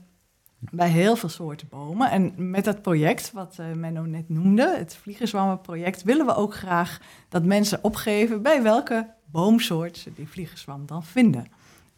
bij 0.59 0.89
heel 0.89 1.15
veel 1.15 1.29
soorten 1.29 1.67
bomen. 1.69 2.11
En 2.11 2.49
met 2.49 2.63
dat 2.63 2.81
project, 2.81 3.31
wat 3.31 3.55
eh, 3.59 3.65
Menno 3.73 4.01
net 4.01 4.29
noemde, 4.29 4.75
het 4.77 4.95
vliegenzwammenproject, 4.95 6.03
willen 6.03 6.25
we 6.25 6.35
ook 6.35 6.55
graag 6.55 6.99
dat 7.29 7.43
mensen 7.45 7.83
opgeven 7.83 8.41
bij 8.41 8.63
welke 8.63 9.07
boomsoort 9.25 9.97
ze 9.97 10.11
die 10.15 10.27
vliegenzwam 10.27 10.85
dan 10.85 11.03
vinden. 11.03 11.45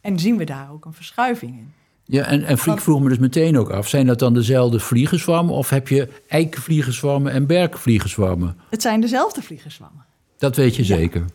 En 0.01 0.19
zien 0.19 0.37
we 0.37 0.43
daar 0.43 0.71
ook 0.71 0.85
een 0.85 0.93
verschuiving 0.93 1.51
in. 1.51 1.73
Ja, 2.03 2.25
en, 2.25 2.43
en 2.43 2.57
vroeg 2.57 3.01
me 3.01 3.09
dus 3.09 3.17
meteen 3.17 3.57
ook 3.57 3.69
af, 3.69 3.87
zijn 3.87 4.05
dat 4.05 4.19
dan 4.19 4.33
dezelfde 4.33 4.79
vliegenzwammen 4.79 5.55
of 5.55 5.69
heb 5.69 5.87
je 5.87 6.09
eikenvliegenzwammen 6.27 7.31
en 7.31 7.45
berkenvliegenzwammen? 7.45 8.57
Het 8.69 8.81
zijn 8.81 9.01
dezelfde 9.01 9.41
vliegenzwammen. 9.41 10.05
Dat 10.37 10.55
weet 10.55 10.75
je 10.75 10.81
Ja. 10.81 10.95
zeker. 10.95 11.25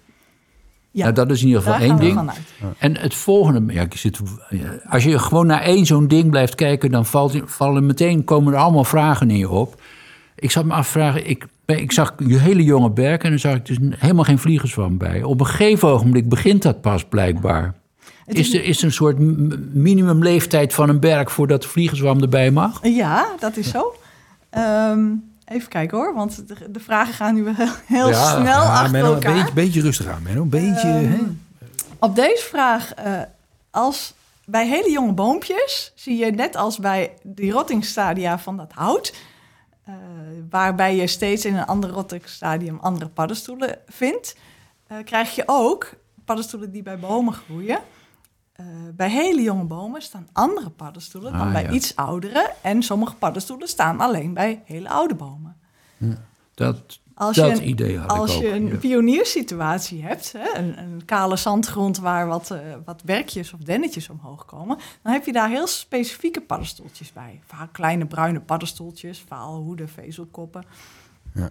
Ja, 0.96 1.02
Nou, 1.02 1.14
dat 1.14 1.30
is 1.30 1.40
in 1.40 1.46
ieder 1.46 1.62
geval 1.62 1.80
één 1.80 1.96
ding. 1.96 2.30
En 2.78 2.96
het 2.96 3.14
volgende, 3.14 3.72
ja, 3.72 3.82
ik 3.82 3.96
zit, 3.96 4.20
als 4.88 5.04
je 5.04 5.18
gewoon 5.18 5.46
naar 5.46 5.60
één 5.60 5.86
zo'n 5.86 6.08
ding 6.08 6.30
blijft 6.30 6.54
kijken, 6.54 6.90
dan 6.90 7.06
valt, 7.06 7.40
vallen 7.44 7.86
meteen 7.86 8.24
komen 8.24 8.52
er 8.52 8.58
allemaal 8.58 8.84
vragen 8.84 9.30
in 9.30 9.36
je 9.36 9.48
op. 9.48 9.80
Ik 10.34 10.50
zat 10.50 10.64
me 10.64 10.72
afvragen, 10.72 11.28
ik, 11.28 11.46
ik 11.66 11.92
zag 11.92 12.14
je 12.26 12.38
hele 12.38 12.64
jonge 12.64 12.90
berken 12.90 13.24
en 13.24 13.30
dan 13.30 13.38
zag 13.38 13.54
ik 13.54 13.66
dus 13.66 13.76
helemaal 13.98 14.24
geen 14.24 14.38
vliegenzwam 14.38 14.98
bij. 14.98 15.22
Op 15.22 15.40
een 15.40 15.46
gegeven 15.46 15.88
ogenblik 15.88 16.28
begint 16.28 16.62
dat 16.62 16.80
pas 16.80 17.04
blijkbaar. 17.04 17.74
Is 18.26 18.54
er, 18.54 18.64
is 18.64 18.78
er 18.78 18.84
een 18.84 18.92
soort 18.92 19.18
minimumleeftijd 19.74 20.74
van 20.74 20.88
een 20.88 21.00
berk 21.00 21.30
voordat 21.30 21.62
de 21.62 21.68
vliegenzwam 21.68 22.20
erbij 22.20 22.50
mag? 22.50 22.78
Ja, 22.82 23.26
dat 23.38 23.56
is 23.56 23.70
zo. 23.70 23.94
Ehm, 24.50 25.04
even 25.46 25.68
kijken 25.68 25.98
hoor, 25.98 26.14
want 26.14 26.48
de, 26.48 26.70
de 26.70 26.80
vragen 26.80 27.14
gaan 27.14 27.34
nu 27.34 27.44
wel 27.44 27.54
heel, 27.54 27.72
heel 27.86 28.14
snel 28.14 28.62
ja, 28.62 28.72
achter 28.72 28.90
Menno, 28.90 29.14
elkaar. 29.14 29.32
Een 29.32 29.38
beetje, 29.38 29.54
beetje 29.54 29.80
rustig 29.80 30.06
aan, 30.06 30.22
Menno. 30.22 30.42
Een 30.42 30.48
beetje, 30.48 30.88
Ehm, 30.88 31.10
hè? 31.10 31.18
Op 31.98 32.14
deze 32.14 32.42
vraag, 32.42 32.94
eh, 32.94 33.20
als 33.70 34.14
bij 34.44 34.66
hele 34.68 34.90
jonge 34.90 35.12
boompjes 35.12 35.92
zie 35.94 36.16
je 36.16 36.30
net 36.30 36.56
als 36.56 36.78
bij 36.78 37.12
die 37.22 37.52
rottingstadia 37.52 38.38
van 38.38 38.56
dat 38.56 38.72
hout, 38.72 39.14
eh, 39.84 39.94
waarbij 40.50 40.96
je 40.96 41.06
steeds 41.06 41.44
in 41.44 41.56
een 41.56 41.66
ander 41.66 41.90
rottingstadium 41.90 42.78
andere 42.78 43.10
paddenstoelen 43.10 43.78
vindt, 43.86 44.36
eh, 44.86 44.96
krijg 45.04 45.34
je 45.34 45.42
ook 45.46 45.90
paddenstoelen 46.24 46.72
die 46.72 46.82
bij 46.82 46.98
bomen 46.98 47.34
groeien. 47.34 47.78
Eh, 48.56 48.66
bij 48.94 49.10
hele 49.10 49.42
jonge 49.42 49.64
bomen 49.64 50.02
staan 50.02 50.28
andere 50.32 50.70
paddenstoelen 50.70 51.32
dan 51.32 51.40
Ah, 51.40 51.52
bij 51.52 51.62
ja. 51.62 51.70
iets 51.70 51.96
oudere. 51.96 52.52
En 52.62 52.82
sommige 52.82 53.14
paddenstoelen 53.14 53.68
staan 53.68 54.00
alleen 54.00 54.34
bij 54.34 54.62
hele 54.64 54.88
oude 54.88 55.14
bomen. 55.14 55.56
Dat, 56.54 57.00
Als 57.14 57.36
dat 57.36 57.46
je 57.46 57.62
een, 57.62 57.68
idee 57.68 57.98
had 57.98 58.10
als 58.10 58.30
ik 58.30 58.36
ook. 58.36 58.42
je 58.42 58.50
een 58.50 58.66
ja. 58.66 58.76
pionierssituatie 58.76 60.02
hebt, 60.02 60.32
hè, 60.32 60.58
een, 60.58 60.78
een 60.78 61.04
kale 61.04 61.36
zandgrond 61.36 61.98
waar 61.98 62.26
wat, 62.26 62.50
eh, 62.50 62.60
wat 62.84 63.02
werkjes 63.04 63.52
of 63.52 63.60
dennetjes 63.60 64.08
omhoog 64.08 64.44
komen, 64.44 64.78
dan 65.02 65.12
heb 65.12 65.24
je 65.26 65.32
daar 65.32 65.48
heel 65.48 65.66
specifieke 65.66 66.40
paddenstoeltjes 66.40 67.12
bij. 67.12 67.40
Vaak 67.46 67.72
kleine 67.72 68.06
bruine 68.06 68.40
paddenstoeltjes, 68.40 69.24
vaalhoeden, 69.28 69.88
vezelkoppen. 69.88 70.64
Ja. 71.34 71.50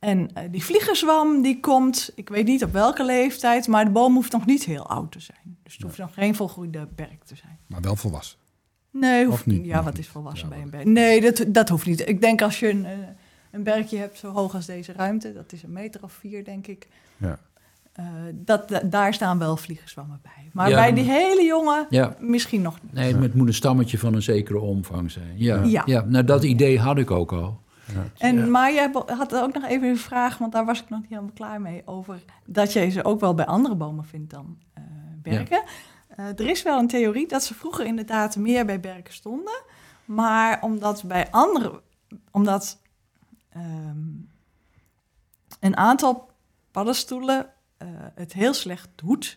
En 0.00 0.30
eh, 0.34 0.44
die 0.50 0.64
vliegenzwam 0.64 1.42
die 1.42 1.60
komt, 1.60 2.12
ik 2.14 2.28
weet 2.28 2.46
niet 2.46 2.64
op 2.64 2.72
welke 2.72 3.04
leeftijd, 3.04 3.66
maar 3.68 3.84
de 3.84 3.90
boom 3.90 4.14
hoeft 4.14 4.32
nog 4.32 4.46
niet 4.46 4.64
heel 4.64 4.86
oud 4.88 5.12
te 5.12 5.20
zijn. 5.20 5.56
Dus 5.62 5.72
het 5.72 5.82
hoeft 5.82 5.98
nog 5.98 6.14
geen 6.14 6.34
volgroeide 6.34 6.88
berk 6.94 7.24
te 7.24 7.36
zijn. 7.36 7.58
Maar 7.66 7.80
wel 7.80 7.96
volwassen. 7.96 8.38
Nee, 8.90 9.24
hoeft 9.24 9.38
Of 9.38 9.46
niet? 9.46 9.64
Ja, 9.64 9.82
wat 9.82 9.92
niet. 9.92 10.02
is 10.02 10.08
volwassen 10.08 10.48
Ja, 10.48 10.54
bij 10.54 10.62
een 10.64 10.70
berk? 10.70 10.84
Nee, 10.84 11.20
dat, 11.20 11.44
dat 11.48 11.68
hoeft 11.68 11.86
niet. 11.86 12.08
Ik 12.08 12.20
denk 12.20 12.42
als 12.42 12.60
je 12.60 12.68
een, 12.68 12.84
eh, 12.84 12.92
een 13.50 13.62
berkje 13.62 13.98
hebt 13.98 14.18
zo 14.18 14.30
hoog 14.32 14.54
als 14.54 14.66
deze 14.66 14.92
ruimte, 14.92 15.32
dat 15.32 15.52
is 15.52 15.62
een 15.62 15.72
meter 15.72 16.02
of 16.02 16.12
vier, 16.12 16.44
denk 16.44 16.66
ik. 16.66 16.88
Ja. 17.16 17.38
eh, 17.92 18.04
dat, 18.34 18.68
da- 18.68 18.80
daar 18.84 19.14
staan 19.14 19.38
wel 19.38 19.56
vliegenzwammen 19.56 20.18
bij. 20.22 20.50
Maar 20.52 20.68
Ja, 20.68 20.76
bij 20.76 20.92
die 20.92 21.04
hele 21.04 21.42
jonge 21.44 21.86
Ja, 21.90 22.16
misschien 22.20 22.62
nog 22.62 22.78
niet. 22.82 22.92
nee, 22.92 23.14
het 23.16 23.34
moet 23.34 23.46
een 23.46 23.54
stammetje 23.54 23.98
van 23.98 24.14
een 24.14 24.22
zekere 24.22 24.60
omvang 24.60 25.10
zijn. 25.10 25.32
Ja, 25.36 25.62
Ja. 25.62 25.82
ja. 25.86 26.04
nou 26.04 26.24
dat 26.24 26.44
idee 26.44 26.78
had 26.78 26.98
ik 26.98 27.10
ook 27.10 27.32
al. 27.32 27.60
En, 28.18 28.36
Ja. 28.36 28.46
Maar 28.46 28.70
hebt- 28.72 29.10
had 29.10 29.34
ook 29.34 29.52
nog 29.54 29.64
even 29.64 29.88
een 29.88 29.98
vraag, 29.98 30.38
want 30.38 30.52
daar 30.52 30.64
was 30.64 30.82
ik 30.82 30.88
nog 30.88 31.00
niet 31.00 31.08
helemaal 31.08 31.30
klaar 31.34 31.60
mee, 31.60 31.82
over 31.84 32.24
dat 32.46 32.72
je 32.72 32.88
ze 32.88 33.04
ook 33.04 33.20
wel 33.20 33.34
bij 33.34 33.46
andere 33.46 33.74
bomen 33.74 34.04
vindt 34.04 34.30
dan 34.30 34.58
eh, 34.74 34.82
berken. 35.22 35.62
Eh, 36.08 36.26
er 36.26 36.48
is 36.48 36.62
wel 36.62 36.78
een 36.78 36.86
theorie 36.88 37.28
dat 37.28 37.44
ze 37.44 37.54
vroeger 37.54 37.86
inderdaad 37.86 38.36
meer 38.36 38.64
bij 38.66 38.80
berken 38.80 39.14
stonden, 39.14 39.62
maar 40.04 40.62
omdat 40.62 41.02
bij 41.06 41.30
andere, 41.30 41.82
omdat 42.30 42.80
ehm, 43.48 43.98
een 45.60 45.76
aantal 45.76 46.30
paddenstoelen 46.70 47.46
eh, 47.76 47.88
het 48.14 48.32
heel 48.32 48.54
slecht 48.54 48.88
doet 48.94 49.36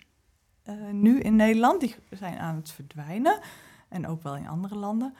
eh, 0.64 0.74
nu 0.92 1.20
in 1.20 1.36
Nederland, 1.36 1.80
die 1.80 1.96
zijn 2.10 2.38
aan 2.40 2.56
het 2.56 2.72
verdwijnen 2.72 3.40
en 3.90 4.08
ook 4.08 4.24
wel 4.24 4.36
in 4.36 4.48
andere 4.48 4.76
landen. 4.76 5.14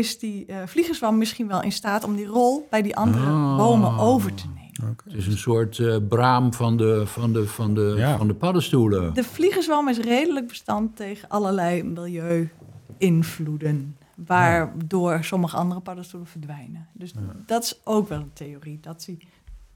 Is 0.00 0.18
die 0.18 0.46
eh 0.46 0.56
vliegenzwam 0.66 1.18
misschien 1.18 1.48
wel 1.48 1.62
in 1.62 1.72
staat 1.72 2.04
om 2.04 2.16
die 2.16 2.26
rol 2.26 2.66
bij 2.70 2.82
die 2.82 2.96
andere 2.96 3.26
Ah. 3.26 3.56
bomen 3.56 3.98
over 3.98 4.34
te 4.34 4.44
nemen. 4.46 4.58
Oké. 4.90 5.04
Het 5.04 5.14
is 5.14 5.26
een 5.26 5.38
soort 5.38 5.78
eh, 5.78 5.96
braam 6.08 6.52
van 6.54 6.76
de, 6.76 7.06
van, 7.06 7.32
de, 7.32 7.46
van, 7.46 7.74
de, 7.74 7.94
Ja. 7.96 8.16
van 8.16 8.26
de 8.26 8.34
paddenstoelen. 8.34 9.14
De 9.14 9.24
vliegenzwam 9.24 9.88
is 9.88 9.98
redelijk 9.98 10.46
bestand 10.48 10.96
tegen 10.96 11.28
allerlei 11.28 11.82
milieu-invloeden, 11.82 13.96
waardoor 14.14 15.24
sommige 15.24 15.56
andere 15.56 15.80
paddenstoelen 15.80 16.28
verdwijnen. 16.28 16.88
Dus 16.92 17.12
dat 17.46 17.62
is 17.64 17.80
ook 17.84 18.08
wel 18.08 18.18
een 18.20 18.32
theorie, 18.32 18.78
dat 18.80 19.02
die 19.06 19.28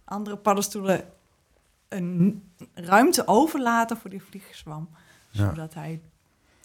andere 0.04 0.36
paddenstoelen 0.36 1.04
een 1.88 2.42
ruimte 2.74 3.26
overlaten 3.26 3.96
voor 3.96 4.10
die 4.10 4.22
vliegenzwam, 4.22 4.88
Ja. 5.30 5.48
zodat 5.48 5.74
hij 5.74 6.00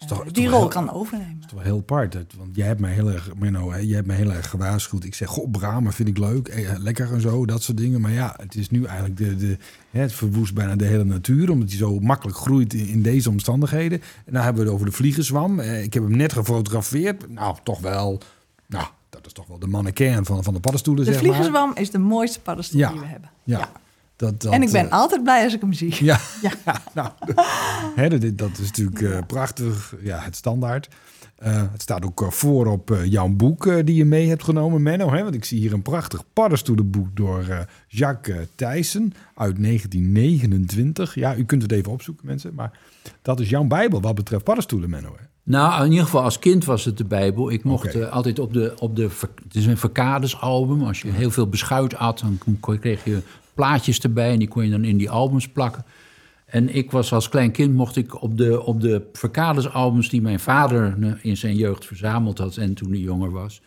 toch- 0.07 0.25
eh, 0.25 0.31
die 0.31 0.43
toch 0.43 0.51
rol 0.51 0.59
heel- 0.59 0.69
kan 0.69 0.91
overnemen. 0.91 1.35
Dat 1.39 1.45
is 1.49 1.53
wel 1.55 1.63
heel 1.63 1.77
apart. 1.77 2.13
Want 2.37 2.55
jij 2.55 2.67
hebt 2.67 2.79
mij 2.79 2.93
heel 2.93 3.11
erg, 3.11 3.29
Menno, 3.37 3.71
hè, 3.71 3.77
jij 3.77 3.95
hebt 3.95 4.07
mij 4.07 4.15
heel 4.15 4.31
erg 4.33 4.49
gewaarschuwd. 4.49 5.03
Ik 5.03 5.15
zeg, 5.15 5.27
goh, 5.29 5.51
bramen 5.51 5.93
vind 5.93 6.09
ik 6.09 6.17
leuk, 6.17 6.47
eh, 6.47 6.69
lekker 6.77 7.13
en 7.13 7.21
zo, 7.21 7.45
dat 7.45 7.63
soort 7.63 7.77
dingen. 7.77 8.01
Maar 8.01 8.11
ja, 8.11 8.33
het 8.37 8.55
is 8.55 8.69
nu 8.69 8.83
eigenlijk 8.85 9.17
de, 9.17 9.35
de, 9.35 9.57
hè, 9.89 10.01
het 10.01 10.13
verwoest 10.13 10.53
bijna 10.53 10.75
de 10.75 10.85
hele 10.85 11.03
natuur, 11.03 11.49
omdat 11.51 11.69
hij 11.69 11.77
zo 11.77 11.99
makkelijk 11.99 12.37
groeit 12.37 12.73
in, 12.73 12.87
in 12.87 13.01
deze 13.01 13.29
omstandigheden. 13.29 14.01
En 14.25 14.33
dan 14.33 14.43
hebben 14.43 14.61
we 14.61 14.67
het 14.67 14.73
over 14.77 14.89
de 14.89 14.95
vliegenzwam. 14.95 15.59
Eh, 15.59 15.83
ik 15.83 15.93
heb 15.93 16.03
hem 16.03 16.15
net 16.17 16.33
gefotografeerd. 16.33 17.29
Nou, 17.29 17.55
toch 17.63 17.79
wel, 17.79 18.21
nou, 18.67 18.85
dat 19.09 19.25
is 19.25 19.33
toch 19.33 19.47
wel 19.47 19.59
de 19.59 19.67
mannequin 19.67 20.25
van, 20.25 20.43
van 20.43 20.53
de 20.53 20.59
paddenstoelen, 20.59 21.05
De 21.05 21.11
zeg 21.13 21.21
maar. 21.21 21.31
vliegenzwam 21.31 21.71
is 21.75 21.91
de 21.91 21.97
mooiste 21.99 22.39
paddenstoel 22.39 22.79
Ja. 22.79 22.91
die 22.91 22.99
we 22.99 23.05
hebben. 23.05 23.29
Ja. 23.43 23.69
Dat, 24.19 24.41
dat, 24.41 24.53
en 24.53 24.61
ik 24.61 24.71
ben 24.71 24.85
eh, 24.85 24.91
altijd 24.91 25.23
blij 25.23 25.43
als 25.43 25.53
ik 25.53 25.61
hem 25.61 25.73
zie. 25.73 26.03
Ja, 26.03 26.19
Ja. 26.41 26.51
nou, 26.95 27.09
hè, 27.95 28.09
dat, 28.09 28.37
dat 28.37 28.57
is 28.57 28.67
natuurlijk 28.67 29.01
eh, 29.01 29.17
prachtig. 29.27 29.95
Ja, 30.01 30.19
het 30.19 30.35
standaard. 30.35 30.87
Eh, 31.39 31.63
het 31.71 31.81
staat 31.81 32.05
ook 32.05 32.25
voor 32.29 32.65
op 32.65 32.91
eh, 32.91 33.05
jouw 33.05 33.27
boek 33.27 33.67
eh, 33.67 33.75
die 33.85 33.95
je 33.95 34.05
mee 34.05 34.27
hebt 34.27 34.43
genomen, 34.43 34.81
Menno. 34.81 35.11
Hè? 35.11 35.23
Want 35.23 35.35
ik 35.35 35.45
zie 35.45 35.59
hier 35.59 35.73
een 35.73 35.81
prachtig 35.81 36.23
paddenstoelenboek 36.33 37.07
door 37.13 37.45
eh, 37.49 37.59
Jacques 37.87 38.47
Thijssen 38.55 39.13
uit 39.35 39.63
1929. 39.63 41.15
Ja, 41.15 41.35
u 41.35 41.45
kunt 41.45 41.61
het 41.61 41.71
even 41.71 41.91
opzoeken, 41.91 42.25
mensen. 42.25 42.53
Maar 42.53 42.79
dat 43.21 43.39
is 43.39 43.49
jouw 43.49 43.63
bijbel 43.63 44.01
wat 44.01 44.15
betreft 44.15 44.43
paddenstoelen, 44.43 44.89
Menno. 44.89 45.15
Hè? 45.17 45.23
Nou, 45.43 45.83
in 45.83 45.89
ieder 45.89 46.05
geval 46.05 46.23
als 46.23 46.39
kind 46.39 46.65
was 46.65 46.85
het 46.85 46.97
de 46.97 47.05
Bijbel. 47.05 47.51
Ik 47.51 47.63
mocht 47.63 48.09
altijd 48.11 48.39
op 48.39 48.53
de, 48.53 48.73
op 48.79 48.95
de... 48.95 49.09
Het 49.43 49.55
is 49.55 49.65
een 49.65 49.77
Verkades-album. 49.77 50.83
Als 50.83 51.01
je 51.01 51.11
heel 51.11 51.31
veel 51.31 51.47
beschuit 51.47 51.95
at, 51.95 52.19
dan 52.19 52.59
kreeg 52.79 53.03
je 53.03 53.21
plaatjes 53.59 53.99
erbij... 53.99 54.31
en 54.31 54.39
die 54.39 54.47
kon 54.47 54.63
je 54.63 54.71
dan 54.71 54.83
in 54.83 54.97
die 54.97 55.09
albums 55.09 55.47
plakken. 55.47 55.85
En 56.45 56.75
ik 56.75 56.91
was 56.91 57.13
als 57.13 57.29
klein 57.29 57.51
kind, 57.51 57.73
mocht 57.73 57.95
ik 57.95 58.21
op 58.21 58.37
de, 58.37 58.63
op 58.63 58.81
de 58.81 59.09
Verkades-albums... 59.13 60.09
die 60.09 60.21
mijn 60.21 60.39
vader 60.39 60.97
eh, 61.01 61.11
in 61.21 61.37
zijn 61.37 61.55
jeugd 61.55 61.85
verzameld 61.85 62.37
had 62.37 62.57
en 62.57 62.73
toen 62.73 62.89
hij 62.89 62.99
jonger 62.99 63.31
was... 63.31 63.61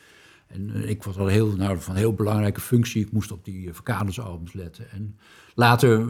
En 0.52 0.70
eh, 0.74 0.90
ik 0.90 1.02
was 1.02 1.18
al 1.18 1.26
heel, 1.26 1.54
nou, 1.56 1.80
van 1.80 1.94
heel 1.94 2.12
belangrijke 2.12 2.60
functie. 2.60 3.02
Ik 3.02 3.12
moest 3.12 3.32
op 3.32 3.44
die 3.44 3.66
uh, 3.66 3.72
Verkades-albums 3.72 4.52
letten. 4.52 4.90
En 4.90 5.16
later 5.54 6.06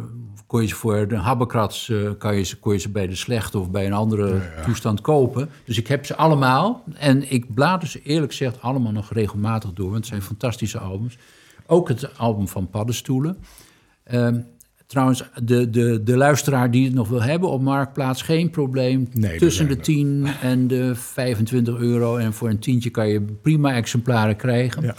kon 0.47 0.63
je 0.63 0.69
ze 0.69 0.75
voor 0.75 1.09
de 1.09 1.17
habbekrats... 1.17 1.89
eh, 1.89 2.11
kan 2.19 2.37
je 2.37 2.43
ze, 2.43 2.59
kon 2.59 2.73
je 2.73 2.79
ze 2.79 2.91
bij 2.91 3.07
de 3.07 3.17
slechte 3.17 3.59
of 3.59 3.71
bij 3.71 3.87
een 3.87 3.93
andere 3.93 4.41
toestand 4.65 5.01
kopen. 5.01 5.49
Dus 5.65 5.79
ik 5.79 5.87
heb 5.87 6.07
ze 6.07 6.17
allemaal. 6.17 6.85
En 6.95 7.33
ik 7.33 7.55
blader 7.55 7.89
ze 7.89 8.03
eerlijk 8.03 8.31
gezegd 8.31 8.61
allemaal 8.61 8.93
nog 8.93 9.13
regelmatig 9.13 9.73
door. 9.73 9.87
Want 9.91 9.97
het 9.97 10.07
zijn 10.07 10.23
fantastische 10.23 10.79
albums. 10.79 11.19
Ook 11.67 11.89
het 11.89 12.19
album 12.19 12.49
van 12.49 12.71
Paddenstoelen. 12.71 13.37
Ehm, 14.13 14.41
trouwens, 14.87 15.25
de, 15.43 15.71
de, 15.71 16.03
de 16.03 16.17
luisteraar 16.17 16.71
die 16.71 16.85
het 16.85 16.95
nog 16.95 17.09
wil 17.09 17.23
hebben 17.23 17.49
op 17.49 17.63
Marktplaats... 17.63 18.23
geen 18.23 18.51
probleem. 18.51 19.09
Nee, 19.13 19.39
Tussen 19.39 19.69
de 19.69 19.77
10 19.77 20.27
en 20.43 20.67
de 20.67 20.95
25 20.95 21.79
euro. 21.79 22.17
En 22.17 22.33
voor 22.33 22.49
een 22.49 22.59
tientje 22.59 22.91
kan 22.91 23.09
je 23.09 23.21
prima 23.21 23.75
exemplaren 23.75 24.37
krijgen. 24.37 24.83
Ja. 24.83 24.95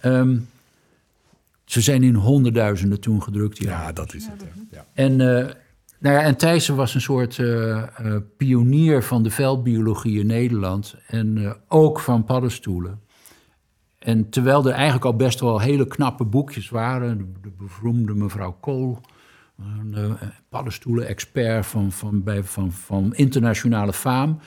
Ehm, 0.00 0.36
ze 1.64 1.80
zijn 1.80 2.02
in 2.02 2.14
honderdduizenden 2.14 3.00
toen 3.00 3.22
gedrukt. 3.22 3.58
Ja. 3.58 3.70
Ja, 3.70 3.92
dat 3.92 4.14
is 4.14 4.26
het. 4.26 4.44
Ja. 4.70 4.84
En, 4.94 5.10
eh, 5.20 5.54
nou 5.98 6.14
ja, 6.14 6.22
en 6.22 6.36
Thijssen 6.36 6.76
was 6.76 6.94
een 6.94 7.00
soort 7.00 7.38
eh, 7.38 7.76
eh, 7.76 7.86
pionier 8.36 9.02
van 9.02 9.22
de 9.22 9.30
veldbiologie 9.30 10.20
in 10.20 10.26
Nederland. 10.26 10.94
En 11.06 11.56
ook 11.68 12.00
van 12.00 12.24
paddenstoelen. 12.24 13.00
En 14.04 14.28
terwijl 14.28 14.66
er 14.66 14.72
eigenlijk 14.72 15.04
al 15.04 15.16
best 15.16 15.40
wel 15.40 15.60
hele 15.60 15.86
knappe 15.86 16.24
boekjes 16.24 16.68
waren. 16.68 17.18
De, 17.18 17.24
de 17.42 17.50
beroemde 17.56 18.14
mevrouw 18.14 18.56
Kool. 18.60 19.00
Een 19.58 19.94
eh, 19.94 20.28
paddenstoelen-expert 20.48 21.66
van, 21.66 21.92
van, 21.92 22.22
bij, 22.22 22.42
van, 22.42 22.72
van 22.72 23.14
internationale 23.14 23.92
faam. 23.92 24.38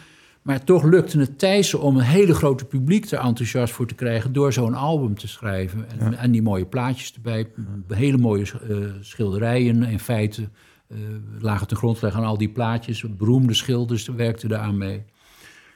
Maar 0.41 0.63
toch 0.63 0.83
lukte 0.83 1.19
het 1.19 1.39
Thijssen 1.39 1.81
om 1.81 1.97
een 1.97 2.03
hele 2.03 2.33
grote 2.33 2.65
publiek 2.65 3.11
er 3.11 3.19
enthousiast 3.19 3.73
voor 3.73 3.87
te 3.87 3.93
krijgen... 3.93 4.33
door 4.33 4.53
zo'n 4.53 4.73
album 4.73 5.17
te 5.17 5.27
schrijven. 5.27 5.99
En, 5.99 6.13
en 6.13 6.31
die 6.31 6.41
mooie 6.41 6.65
plaatjes 6.65 7.13
erbij. 7.13 7.47
Hele 7.87 8.17
mooie 8.17 8.43
eh, 8.43 8.77
schilderijen 8.99 9.83
in 9.83 9.99
feite. 9.99 10.49
eh 10.87 10.97
lagen 11.39 11.67
ten 11.67 11.77
grondslag 11.77 12.13
aan 12.13 12.23
al 12.23 12.37
die 12.37 12.49
plaatjes. 12.49 13.15
Beroemde 13.17 13.53
schilders 13.53 14.07
werkten 14.07 14.49
daar 14.49 14.59
aan 14.59 14.77
mee. 14.77 15.03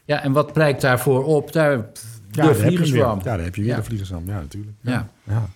Ja, 0.06 0.24
en 0.24 0.32
wat 0.32 0.54
prijkt 0.54 0.82
daarvoor 0.82 1.24
op? 1.26 1.54
Daar, 1.54 1.92
Ja, 2.32 2.42
de 2.42 2.48
daar 2.48 2.48
heb 2.48 2.56
je 2.58 2.62
hem 2.64 2.70
weer. 2.70 2.78
vliegenzwam. 2.78 3.18
Ja, 3.18 3.24
daar 3.24 3.44
heb 3.44 3.56
je 3.56 3.62
weer 3.62 3.70
Ja. 3.70 3.76
de 3.78 3.84
vliegenzwam. 3.84 4.24
Ja, 4.26 4.40
natuurlijk. 4.40 4.74
Ja. 4.82 5.10
ja. 5.24 5.50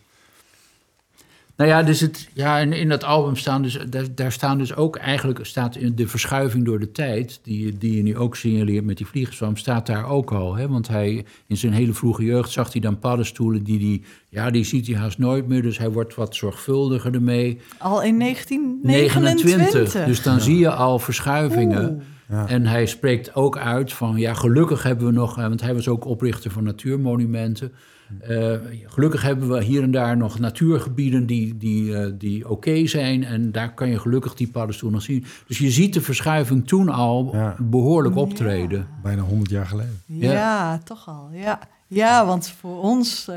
Nou 1.57 1.69
ja, 1.69 1.83
dus 1.83 1.99
het, 1.99 2.29
ja 2.33 2.57
in, 2.59 2.73
in 2.73 2.89
dat 2.89 3.03
album 3.03 3.35
staan 3.35 3.61
dus, 3.61 3.79
daar, 3.89 4.05
daar 4.15 4.31
staan 4.31 4.57
dus 4.57 4.75
ook 4.75 4.95
eigenlijk 4.95 5.39
staat 5.45 5.75
in 5.75 5.95
de 5.95 6.07
verschuiving 6.07 6.65
door 6.65 6.79
de 6.79 6.91
tijd, 6.91 7.39
die, 7.43 7.77
die 7.77 7.95
je 7.95 8.03
nu 8.03 8.17
ook 8.17 8.35
signaleert 8.35 8.85
met 8.85 8.97
die 8.97 9.05
vliegenzwam, 9.05 9.57
staat 9.57 9.85
daar 9.85 10.05
ook 10.09 10.31
al. 10.31 10.55
Hè? 10.55 10.67
Want 10.67 10.87
hij, 10.87 11.25
in 11.47 11.57
zijn 11.57 11.73
hele 11.73 11.93
vroege 11.93 12.23
jeugd 12.23 12.51
zag 12.51 12.71
hij 12.71 12.81
dan 12.81 12.99
paddenstoelen 12.99 13.63
die, 13.63 13.79
die, 13.79 14.03
ja, 14.29 14.49
die 14.51 14.63
ziet 14.63 14.87
hij 14.87 14.95
haast 14.95 15.17
nooit 15.17 15.47
meer. 15.47 15.61
Dus 15.61 15.77
hij 15.77 15.91
wordt 15.91 16.15
wat 16.15 16.35
zorgvuldiger 16.35 17.13
ermee. 17.13 17.59
Al 17.77 18.01
in 18.03 18.19
1929. 18.19 20.05
Dus 20.05 20.21
dan 20.23 20.41
zie 20.41 20.57
je 20.57 20.71
al 20.71 20.99
verschuivingen. 20.99 21.91
Oeh. 21.93 22.01
Ja. 22.29 22.47
En 22.47 22.65
hij 22.65 22.85
spreekt 22.85 23.35
ook 23.35 23.57
uit 23.57 23.93
van, 23.93 24.17
ja, 24.17 24.33
gelukkig 24.33 24.83
hebben 24.83 25.05
we 25.05 25.11
nog, 25.11 25.37
eh, 25.37 25.47
want 25.47 25.61
hij 25.61 25.73
was 25.73 25.87
ook 25.87 26.05
oprichter 26.05 26.51
van 26.51 26.63
natuurmonumenten. 26.63 27.71
Eh, 28.19 28.53
gelukkig 28.85 29.21
hebben 29.21 29.49
we 29.49 29.63
hier 29.63 29.83
en 29.83 29.91
daar 29.91 30.17
nog 30.17 30.39
natuurgebieden 30.39 31.25
die, 31.25 31.57
die, 31.57 31.97
eh, 31.97 32.11
die 32.17 32.49
oké 32.49 32.87
zijn. 32.87 33.23
En 33.23 33.51
daar 33.51 33.73
kan 33.73 33.89
je 33.89 33.99
gelukkig 33.99 34.33
die 34.33 34.47
paddenstoel 34.47 34.89
nog 34.89 35.01
zien. 35.01 35.25
Dus 35.47 35.57
je 35.57 35.71
ziet 35.71 35.93
de 35.93 36.01
verschuiving 36.01 36.67
toen 36.67 36.89
al 36.89 37.29
Ja. 37.33 37.55
behoorlijk 37.59 38.15
optreden. 38.15 38.87
Bijna 39.03 39.21
100 39.21 39.49
jaar 39.49 39.65
geleden. 39.65 40.01
Ja, 40.05 40.31
Ja. 40.31 40.77
toch 40.77 41.07
al. 41.07 41.29
Ja. 41.31 41.59
ja, 41.87 42.25
want 42.25 42.49
voor 42.49 42.81
ons, 42.81 43.29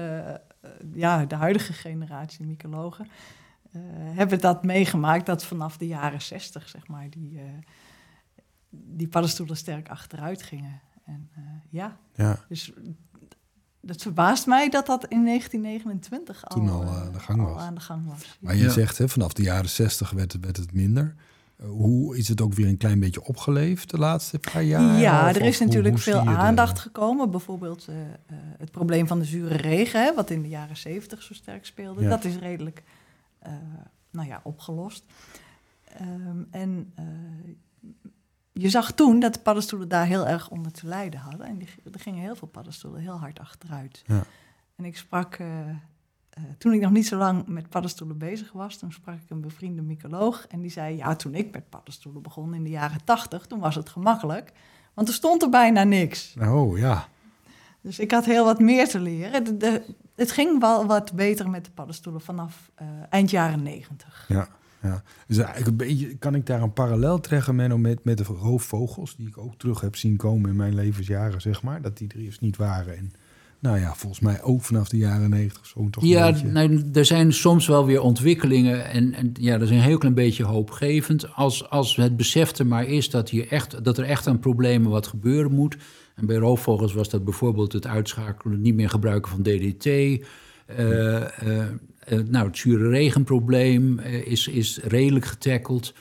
ja, 0.94 1.24
de 1.24 1.34
huidige 1.34 1.72
generatie 1.72 2.46
mycologen, 2.46 3.06
eh, 3.72 3.80
hebben 4.16 4.40
dat 4.40 4.64
meegemaakt 4.64 5.26
dat 5.26 5.44
vanaf 5.44 5.76
de 5.76 5.86
jaren 5.86 6.22
60, 6.22 6.68
zeg 6.68 6.86
maar, 6.88 7.06
die, 7.10 7.32
eh, 7.38 7.44
die 8.70 9.08
paddenstoelen 9.08 9.56
sterk 9.56 9.88
achteruit 9.88 10.42
gingen. 10.42 10.80
En 11.04 11.28
eh, 11.34 11.42
ja, 11.70 11.96
Ja, 12.14 12.44
dus 12.48 12.72
het 13.86 14.02
verbaast 14.02 14.46
mij 14.46 14.68
dat 14.68 14.86
dat 14.86 15.06
in 15.06 15.24
1929 15.24 16.44
al, 16.48 16.56
Toen 16.60 16.68
al, 16.68 16.82
eh, 16.82 17.06
eh, 17.06 17.12
de 17.12 17.18
gang 17.20 17.40
al 17.40 17.52
was. 17.54 17.62
aan 17.62 17.74
de 17.74 17.80
gang 17.80 18.06
was. 18.06 18.38
maar 18.40 18.56
je 18.56 18.62
Ja. 18.64 18.70
zegt 18.70 18.98
hè, 18.98 19.08
vanaf 19.08 19.32
de 19.32 19.42
jaren 19.42 19.70
60 19.70 20.10
werd 20.10 20.32
het, 20.32 20.44
werd 20.44 20.56
het 20.56 20.72
minder. 20.72 21.14
Hoe 21.62 22.16
is 22.16 22.28
het 22.28 22.40
ook 22.40 22.54
weer 22.54 22.66
een 22.66 22.76
klein 22.76 23.00
beetje 23.00 23.24
opgeleefd 23.24 23.90
de 23.90 23.98
laatste 23.98 24.38
paar 24.38 24.62
jaar? 24.62 24.98
Ja, 25.00 25.28
Of- 25.30 25.36
er 25.36 25.42
is 25.44 25.58
natuurlijk 25.58 25.94
hoe 25.94 26.02
veel 26.02 26.24
de- 26.24 26.30
aandacht 26.30 26.78
gekomen. 26.78 27.30
Bijvoorbeeld 27.30 27.86
eh, 27.88 28.00
eh, 28.00 28.08
het 28.58 28.70
probleem 28.70 29.06
van 29.06 29.18
de 29.18 29.24
zure 29.24 29.56
regen, 29.56 30.02
hè, 30.04 30.14
wat 30.14 30.30
in 30.30 30.42
de 30.42 30.48
jaren 30.48 30.76
zeventig 30.76 31.22
zo 31.22 31.34
sterk 31.34 31.66
speelde. 31.66 32.02
Ja. 32.02 32.08
Dat 32.08 32.24
is 32.24 32.36
redelijk 32.36 32.82
eh, 33.38 33.52
nou 34.10 34.28
ja, 34.28 34.40
opgelost. 34.42 35.04
Ehm, 35.84 36.42
en 36.50 36.92
eh, 36.94 37.04
je 38.60 38.68
zag 38.68 38.92
toen 38.92 39.20
dat 39.20 39.34
de 39.34 39.40
paddenstoelen 39.40 39.88
daar 39.88 40.06
heel 40.06 40.26
erg 40.26 40.48
onder 40.50 40.72
te 40.72 40.86
lijden 40.86 41.20
hadden. 41.20 41.46
En 41.46 41.58
die, 41.58 41.68
er 41.92 42.00
gingen 42.00 42.20
heel 42.22 42.36
veel 42.36 42.48
paddenstoelen 42.48 43.00
heel 43.00 43.18
hard 43.18 43.38
achteruit. 43.38 44.02
Ja. 44.06 44.22
En 44.76 44.84
ik 44.84 44.96
sprak, 44.96 45.34
eh, 45.34 45.68
eh, 45.68 45.74
toen 46.58 46.72
ik 46.72 46.80
nog 46.80 46.90
niet 46.90 47.06
zo 47.06 47.16
lang 47.16 47.46
met 47.46 47.68
paddenstoelen 47.68 48.18
bezig 48.18 48.52
was, 48.52 48.76
toen 48.76 48.92
sprak 48.92 49.14
ik 49.14 49.30
een 49.30 49.40
bevriende 49.40 49.82
mycoloog. 49.82 50.46
En 50.46 50.60
die 50.60 50.70
zei, 50.70 50.96
ja, 50.96 51.16
toen 51.16 51.34
ik 51.34 51.52
met 51.52 51.68
paddenstoelen 51.68 52.22
begon 52.22 52.54
in 52.54 52.62
de 52.64 52.70
jaren 52.70 53.04
tachtig, 53.04 53.46
toen 53.46 53.58
was 53.60 53.74
het 53.74 53.88
gemakkelijk. 53.88 54.52
Want 54.94 55.08
er 55.08 55.14
stond 55.14 55.42
er 55.42 55.48
bijna 55.50 55.84
niks. 55.84 56.34
Oh 56.40 56.78
ja, 56.78 57.08
Dus 57.80 57.98
ik 57.98 58.10
had 58.10 58.24
heel 58.24 58.44
wat 58.44 58.58
meer 58.60 58.88
te 58.88 59.00
leren. 59.00 59.44
De, 59.44 59.56
de- 59.56 59.94
het 60.14 60.32
ging 60.32 60.60
wel 60.60 60.86
wat 60.86 61.12
beter 61.12 61.50
met 61.50 61.64
de 61.64 61.70
paddenstoelen 61.70 62.20
vanaf 62.20 62.70
eh, 62.74 62.86
eind 63.10 63.30
jaren 63.30 63.62
negentig. 63.62 64.24
ja. 64.28 64.48
Ja, 64.82 65.02
dus 65.26 65.36
eigenlijk 65.36 65.66
een 65.66 65.76
beetje, 65.76 66.16
kan 66.16 66.34
ik 66.34 66.46
daar 66.46 66.62
een 66.62 66.72
parallel 66.72 67.20
trekken 67.20 67.54
Menno, 67.56 67.78
met, 67.78 68.04
met 68.04 68.18
de 68.18 68.24
roofvogels, 68.24 69.16
die 69.16 69.26
ik 69.26 69.38
ook 69.38 69.58
terug 69.58 69.80
heb 69.80 69.96
zien 69.96 70.16
komen 70.16 70.50
in 70.50 70.56
mijn 70.56 70.74
levensjaren, 70.74 71.40
zeg 71.40 71.62
maar. 71.62 71.82
Dat 71.82 71.98
die 71.98 72.08
er 72.08 72.20
eerst 72.20 72.40
niet 72.40 72.56
waren. 72.56 72.96
En 72.96 73.12
nou 73.60 73.78
ja, 73.78 73.94
volgens 73.94 74.20
mij 74.20 74.42
ook 74.42 74.62
vanaf 74.62 74.88
de 74.88 74.96
jaren 74.96 75.30
negentig 75.30 75.66
zo 75.66 75.90
toch 75.90 76.04
Ja, 76.04 76.32
beetje. 76.32 76.46
nee, 76.46 76.84
er 76.92 77.04
zijn 77.04 77.32
soms 77.32 77.66
wel 77.66 77.86
weer 77.86 78.00
ontwikkelingen 78.00 78.90
en, 78.90 79.14
en 79.14 79.32
ja, 79.40 79.58
dat 79.58 79.68
is 79.68 79.74
een 79.74 79.82
heel 79.82 79.98
klein 79.98 80.14
beetje 80.14 80.44
hoopgevend. 80.44 81.34
Als, 81.34 81.70
als 81.70 81.96
het 81.96 82.16
besef 82.16 82.58
er 82.58 82.66
maar 82.66 82.86
is 82.86 83.10
dat, 83.10 83.30
hier 83.30 83.48
echt, 83.48 83.84
dat 83.84 83.98
er 83.98 84.04
echt 84.04 84.26
aan 84.26 84.38
problemen 84.38 84.90
wat 84.90 85.06
gebeuren 85.06 85.52
moet. 85.52 85.76
En 86.14 86.26
bij 86.26 86.36
roofvogels 86.36 86.92
was 86.92 87.08
dat 87.08 87.24
bijvoorbeeld 87.24 87.72
het 87.72 87.86
uitschakelen, 87.86 88.60
niet 88.60 88.74
meer 88.74 88.90
gebruiken 88.90 89.30
van 89.30 89.42
DDT. 89.42 89.84
Eh, 90.76 91.16
eh, 91.22 91.68
eh, 91.98 92.18
nou, 92.28 92.46
het 92.46 92.58
zure 92.58 92.88
regenprobleem 92.88 93.98
is, 93.98 94.48
is 94.48 94.80
redelijk 94.82 95.24
getackeld. 95.24 95.94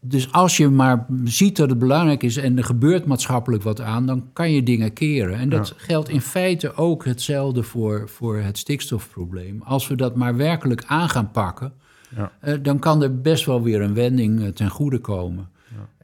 Dus 0.00 0.32
als 0.32 0.56
je 0.56 0.68
maar 0.68 1.06
ziet 1.24 1.56
dat 1.56 1.70
het 1.70 1.78
belangrijk 1.78 2.22
is 2.22 2.36
en 2.36 2.58
er 2.58 2.64
gebeurt 2.64 3.04
maatschappelijk 3.04 3.62
wat 3.62 3.80
aan, 3.80 4.06
dan 4.06 4.28
kan 4.32 4.52
je 4.52 4.62
dingen 4.62 4.92
keren. 4.92 5.38
En 5.38 5.48
dat 5.48 5.68
Ja. 5.68 5.74
geldt 5.76 6.08
in 6.08 6.20
feite 6.20 6.74
ook 6.74 7.04
hetzelfde 7.04 7.62
voor, 7.62 8.08
voor 8.08 8.38
het 8.38 8.58
stikstofprobleem. 8.58 9.62
Als 9.62 9.88
we 9.88 9.94
dat 9.96 10.16
maar 10.16 10.36
werkelijk 10.36 10.84
aan 10.86 11.08
gaan 11.08 11.30
pakken, 11.30 11.72
Ja. 12.16 12.56
dan 12.56 12.78
kan 12.78 13.02
er 13.02 13.20
best 13.20 13.44
wel 13.44 13.62
weer 13.62 13.80
een 13.80 13.94
wending 13.94 14.54
ten 14.54 14.70
goede 14.70 14.98
komen. 14.98 15.48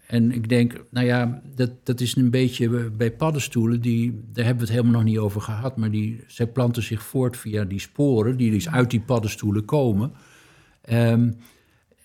En 0.06 0.32
ik 0.32 0.48
denk, 0.48 0.84
nou 0.90 1.06
ja, 1.06 1.42
dat, 1.54 1.70
dat 1.82 2.00
is 2.00 2.16
een 2.16 2.30
beetje 2.30 2.90
bij 2.90 3.12
paddenstoelen, 3.12 3.80
die, 3.80 4.20
daar 4.32 4.44
hebben 4.44 4.66
we 4.66 4.72
het 4.72 4.80
helemaal 4.80 5.00
nog 5.00 5.10
niet 5.10 5.18
over 5.18 5.40
gehad, 5.40 5.76
maar 5.76 5.90
die, 5.90 6.24
zij 6.26 6.46
planten 6.46 6.82
zich 6.82 7.02
voort 7.02 7.36
via 7.36 7.64
die 7.64 7.80
sporen 7.80 8.36
die 8.36 8.50
dus 8.50 8.68
uit 8.68 8.90
die 8.90 9.00
paddenstoelen 9.00 9.64
komen. 9.64 10.12
Ehm, 10.80 11.30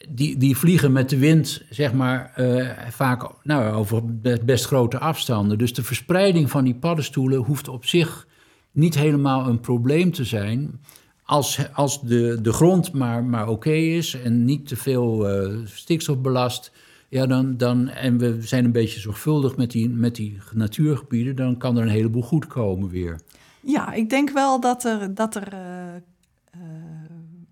die, 0.09 0.37
die 0.37 0.57
vliegen 0.57 0.91
met 0.91 1.09
de 1.09 1.17
wind, 1.17 1.63
zeg 1.69 1.93
maar, 1.93 2.31
eh, 2.35 2.69
vaak 2.89 3.31
nou, 3.43 3.73
over 3.73 4.15
best, 4.45 4.65
grote 4.65 4.99
afstanden. 4.99 5.57
Dus 5.57 5.73
de 5.73 5.83
verspreiding 5.83 6.49
van 6.49 6.63
die 6.63 6.75
paddenstoelen 6.75 7.39
hoeft 7.39 7.67
op 7.67 7.85
zich 7.85 8.27
niet 8.71 8.95
helemaal 8.95 9.47
een 9.47 9.59
probleem 9.59 10.11
te 10.11 10.23
zijn. 10.23 10.79
Als, 11.23 11.73
als 11.73 12.01
de, 12.01 12.39
de 12.41 12.53
grond 12.53 12.93
maar, 12.93 13.23
maar 13.23 13.47
oké 13.47 13.71
is 13.71 14.13
en 14.13 14.45
niet 14.45 14.67
te 14.67 14.75
veel 14.75 15.29
eh, 15.29 15.57
stikstof 15.65 16.17
belast. 16.17 16.71
Ja, 17.11 17.25
dan, 17.25 17.57
dan, 17.57 17.87
en 17.87 18.17
we 18.17 18.41
zijn 18.41 18.65
een 18.65 18.71
beetje 18.71 18.99
zorgvuldig 18.99 19.57
met 19.57 19.71
die, 19.71 19.89
met 19.89 20.15
die 20.15 20.37
natuurgebieden, 20.53 21.35
dan 21.35 21.57
kan 21.57 21.77
er 21.77 21.83
een 21.83 21.89
heleboel 21.89 22.21
goed 22.21 22.47
komen 22.47 22.89
weer. 22.89 23.19
Ja, 23.61 23.93
ik 23.93 24.09
denk 24.09 24.29
wel 24.29 24.59
dat 24.59 24.83
er, 24.83 25.13
dat 25.13 25.35
er 25.35 25.53
eh, 25.53 25.95
eh, 25.95 26.01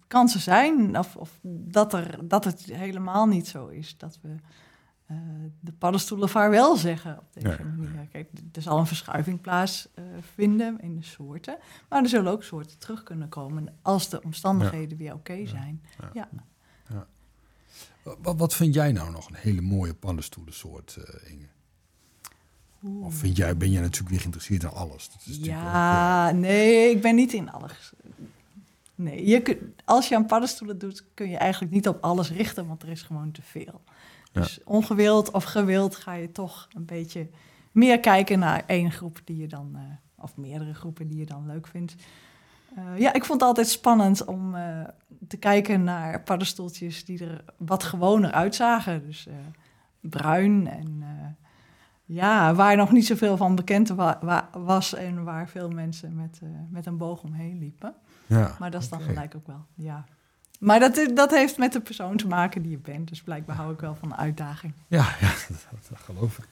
kansen 0.08 0.40
zijn, 0.40 0.98
of, 0.98 1.16
of 1.16 1.40
dat, 1.44 1.94
er, 1.94 2.28
dat 2.28 2.44
het 2.46 2.66
helemaal 2.66 3.26
niet 3.26 3.48
zo 3.48 3.68
is 3.68 3.98
dat 3.98 4.20
we 4.22 4.30
eh, 5.06 5.18
de 5.60 5.72
paddenstoelen 5.72 6.30
vaarwel 6.30 6.76
zeggen 6.76 7.18
op 7.18 7.26
deze 7.34 7.48
Ja. 7.48 7.64
manier. 7.64 8.08
Kijk, 8.12 8.30
er 8.52 8.62
zal 8.62 8.78
een 8.80 8.88
verschuiving 8.88 9.42
plaatsvinden 9.42 10.80
in 10.82 10.96
de 10.96 11.04
soorten, 11.04 11.58
maar 11.90 12.04
er 12.04 12.10
zullen 12.10 12.32
ook 12.32 12.44
soorten 12.44 12.78
terug 12.78 13.04
kunnen 13.04 13.30
komen 13.30 13.74
als 13.82 14.10
de 14.10 14.24
omstandigheden 14.24 14.98
weer 14.98 15.14
oké 15.14 15.46
zijn. 15.46 15.82
Ja. 16.14 16.30
Wat, 18.04 18.38
wat 18.38 18.56
vind 18.56 18.74
jij 18.74 18.92
nou 18.92 19.12
nog 19.12 19.28
een 19.28 19.36
hele 19.36 19.62
mooie 19.62 19.94
paddenstoelensoort, 19.94 20.96
eh 20.96 21.32
Inge? 21.32 21.48
Of 23.02 23.16
vind 23.16 23.38
jij, 23.38 23.58
ben 23.58 23.72
jij 23.72 23.82
natuurlijk 23.82 24.10
weer 24.10 24.20
geïnteresseerd 24.20 24.64
in 24.64 24.70
alles? 24.70 25.10
Dat 25.10 25.22
is 25.26 25.38
ook, 25.38 25.46
Ja, 25.46 26.32
nee, 26.32 26.90
ik 26.90 27.02
ben 27.02 27.16
niet 27.16 27.34
in 27.34 27.52
alles. 27.52 27.92
Nee, 28.96 29.28
je 29.28 29.42
kun, 29.42 29.76
als 29.86 30.08
je 30.08 30.16
aan 30.16 30.26
paddenstoelen 30.26 30.78
doet, 30.78 31.04
kun 31.14 31.30
je 31.30 31.38
eigenlijk 31.38 31.74
niet 31.74 31.88
op 31.88 32.04
alles 32.04 32.32
richten, 32.32 32.68
want 32.68 32.84
er 32.84 32.90
is 32.90 33.02
gewoon 33.02 33.32
te 33.32 33.42
veel. 33.42 33.82
Ja. 34.32 34.42
Dus 34.42 34.60
ongewild 34.64 35.32
of 35.32 35.44
gewild 35.44 35.96
ga 35.96 36.14
je 36.14 36.32
toch 36.32 36.68
een 36.74 36.86
beetje 36.86 37.30
meer 37.72 38.00
kijken 38.00 38.40
naar 38.40 38.64
één 38.66 38.92
groep 38.92 39.22
die 39.24 39.38
je 39.38 39.48
dan, 39.48 39.72
eh, 39.76 40.24
of 40.24 40.38
meerdere 40.38 40.74
groepen 40.74 41.08
die 41.08 41.18
je 41.18 41.26
dan 41.26 41.46
leuk 41.46 41.68
vindt. 41.68 41.96
Eh, 42.76 42.84
ja, 43.00 43.14
ik 43.14 43.26
vond 43.26 43.40
het 43.40 43.50
altijd 43.50 43.68
spannend 43.70 44.26
om 44.26 44.56
eh, 44.56 44.82
te 45.28 45.38
kijken 45.38 45.84
naar 45.84 46.22
paddenstoeltjes 46.22 47.06
die 47.06 47.24
er 47.26 47.44
wat 47.58 47.84
gewoner 47.84 48.32
uitzagen. 48.32 49.06
Dus 49.06 49.28
eh, 49.28 49.34
bruin 50.02 50.68
en 50.70 50.98
eh, 51.02 51.08
ja, 52.06 52.54
waar 52.54 52.76
nog 52.76 52.92
niet 52.92 53.06
zoveel 53.06 53.38
van 53.38 53.56
bekend 53.56 53.90
wa- 53.90 54.20
wa- 54.22 54.50
was 54.54 54.94
en 54.94 55.24
waar 55.24 55.50
veel 55.50 55.70
mensen 55.70 56.16
met, 56.16 56.40
eh, 56.44 56.50
met 56.70 56.86
een 56.86 56.98
boog 56.98 57.22
omheen 57.24 57.60
liepen. 57.60 57.94
ja, 58.28 58.56
Maar 58.60 58.72
dat 58.72 58.82
is 58.82 58.90
dan 58.90 59.02
gelijk 59.02 59.36
ook 59.36 59.48
wel, 59.48 59.66
ja. 59.76 60.06
Maar 60.60 60.80
dat, 60.80 60.98
is- 60.98 61.14
dat 61.14 61.32
heeft 61.32 61.58
met 61.58 61.74
de 61.74 61.80
persoon 61.82 62.18
te 62.18 62.28
maken 62.28 62.62
die 62.62 62.72
je 62.72 62.78
bent. 62.78 63.08
Dus 63.10 63.22
blijkbaar 63.24 63.56
hou 63.56 63.74
ik 63.74 63.80
wel 63.80 63.96
van 63.96 64.10
de 64.10 64.16
uitdaging. 64.16 64.74
Ja, 64.88 65.06
ja 65.22 65.32
dat, 65.50 65.88
dat 65.90 66.00
geloof 66.00 66.38
ik. 66.38 66.48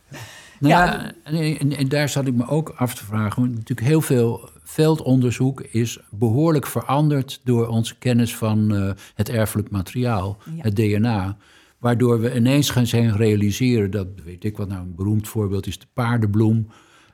Nou 0.60 0.74
Ja. 0.74 0.86
ja, 0.86 1.12
en, 1.24 1.58
en, 1.60 1.78
en 1.78 1.88
daar 1.90 2.10
zat 2.10 2.28
ik 2.28 2.34
me 2.34 2.48
ook 2.48 2.70
af 2.70 2.96
te 2.96 3.06
vragen. 3.06 3.42
want 3.42 3.56
Natuurlijk 3.56 3.88
heel 3.88 4.02
veel 4.02 4.50
veldonderzoek 4.70 5.62
is 5.62 6.00
behoorlijk 6.10 6.68
veranderd 6.68 7.42
door 7.44 7.68
onze 7.68 7.98
kennis 7.98 8.36
van 8.36 8.76
eh, 8.76 8.92
het 9.16 9.30
erfelijk 9.30 9.70
materiaal, 9.70 10.38
Ja. 10.56 10.62
het 10.64 10.76
DNA. 10.76 11.38
Waardoor 11.78 12.20
we 12.20 12.36
ineens 12.36 12.70
gaan 12.70 12.88
zijn 12.88 13.16
realiseren 13.16 13.92
dat, 13.92 14.08
weet 14.26 14.44
ik 14.44 14.58
wat 14.58 14.68
nou, 14.68 14.82
een 14.82 14.96
beroemd 14.96 15.28
voorbeeld 15.28 15.68
is 15.68 15.80
de 15.80 15.86
paardenbloem. 15.94 16.68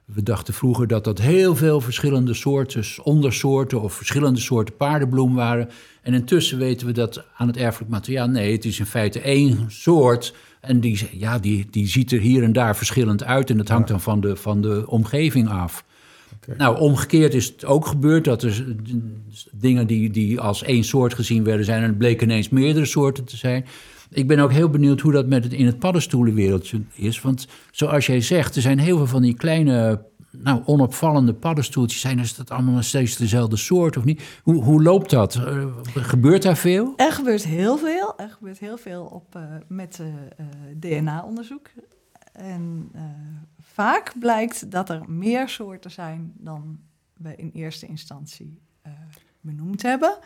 We 0.06 0.24
dachten 0.24 0.54
vroeger 0.54 0.88
dat 0.88 1.04
dat 1.04 1.20
heel 1.20 1.56
veel 1.56 1.82
verschillende 1.82 2.34
soorten, 2.34 2.84
ondersoorten 3.04 3.82
of 3.82 3.94
verschillende 3.94 4.40
soorten 4.40 4.76
paardenbloem 4.76 5.36
waren. 5.36 5.70
En 6.02 6.14
intussen 6.14 6.58
weten 6.58 6.88
we 6.88 6.94
dat 6.94 7.24
aan 7.36 7.48
het 7.48 7.58
erfelijk 7.58 7.92
materiaal, 7.92 8.28
nee, 8.28 8.52
het 8.52 8.66
is 8.66 8.80
in 8.80 8.86
feite 8.86 9.20
één 9.20 9.66
soort. 9.68 10.34
En 10.62 10.80
die, 10.80 11.10
ja, 11.12 11.40
die, 11.40 11.68
die 11.70 11.88
ziet 11.88 12.12
er 12.12 12.20
hier 12.20 12.44
en 12.44 12.54
daar 12.54 12.76
verschillend 12.76 13.24
uit. 13.24 13.50
En 13.50 13.58
dat 13.58 13.68
hangt 13.70 13.88
dan 13.88 14.02
van 14.02 14.22
de, 14.22 14.36
van 14.36 14.62
de 14.62 14.84
omgeving 14.88 15.50
af. 15.50 15.84
Nou, 16.58 16.80
omgekeerd 16.80 17.34
is 17.34 17.46
het 17.46 17.66
ook 17.66 17.88
gebeurd 17.88 18.24
dat 18.24 18.44
er 18.44 18.66
dingen 19.52 19.88
die, 19.88 20.10
die 20.10 20.40
als 20.40 20.64
één 20.64 20.84
soort 20.84 21.14
gezien 21.14 21.44
werden 21.44 21.66
zijn... 21.66 21.82
en 21.82 21.88
het 21.88 21.98
bleken 21.98 22.30
ineens 22.30 22.50
meerdere 22.50 22.86
soorten 22.86 23.24
te 23.24 23.38
zijn. 23.38 23.66
Ik 24.10 24.28
ben 24.28 24.40
ook 24.40 24.52
heel 24.52 24.70
benieuwd 24.70 25.00
hoe 25.00 25.12
dat 25.12 25.28
met 25.28 25.44
het, 25.44 25.54
in 25.54 25.66
het 25.66 25.80
paddenstoelenwereldje 25.80 26.82
is. 26.94 27.22
Want 27.22 27.48
zoals 27.72 28.06
jij 28.06 28.22
zegt, 28.22 28.56
er 28.56 28.62
zijn 28.62 28.80
heel 28.80 28.98
veel 28.98 29.08
van 29.08 29.22
die 29.22 29.34
kleine, 29.34 30.06
nou, 30.32 30.62
onopvallende 30.66 31.34
paddenstoeltjes. 31.34 32.02
Zijn 32.02 32.20
is 32.20 32.36
dat 32.36 32.50
allemaal 32.50 32.74
nog 32.74 32.84
steeds 32.84 33.18
dezelfde 33.18 33.56
soort 33.56 33.98
of 33.98 34.04
niet? 34.04 34.24
Hoe, 34.44 34.64
hoe 34.64 34.84
loopt 34.84 35.10
dat? 35.10 35.36
Eh, 35.36 35.66
gebeurt 35.96 36.42
daar 36.42 36.58
veel? 36.58 36.94
Er 36.96 37.12
gebeurt 37.12 37.46
heel 37.46 37.78
veel. 37.78 38.14
Er 38.18 38.30
gebeurt 38.30 38.60
heel 38.60 38.78
veel 38.78 39.04
op, 39.04 39.36
eh, 39.36 39.42
met 39.68 40.00
eh, 40.00 40.08
eh, 40.08 40.46
DNA-onderzoek. 40.80 41.70
En 42.34 42.90
eh, 42.94 43.02
vaak 43.74 44.14
blijkt 44.20 44.72
dat 44.72 44.90
er 44.90 45.02
meer 45.10 45.50
soorten 45.50 45.92
zijn 45.92 46.34
dan 46.38 46.80
we 47.18 47.36
in 47.36 47.50
eerste 47.54 47.86
instantie 47.86 48.60
eh, 48.82 48.92
benoemd 49.42 49.82
hebben. 49.82 50.18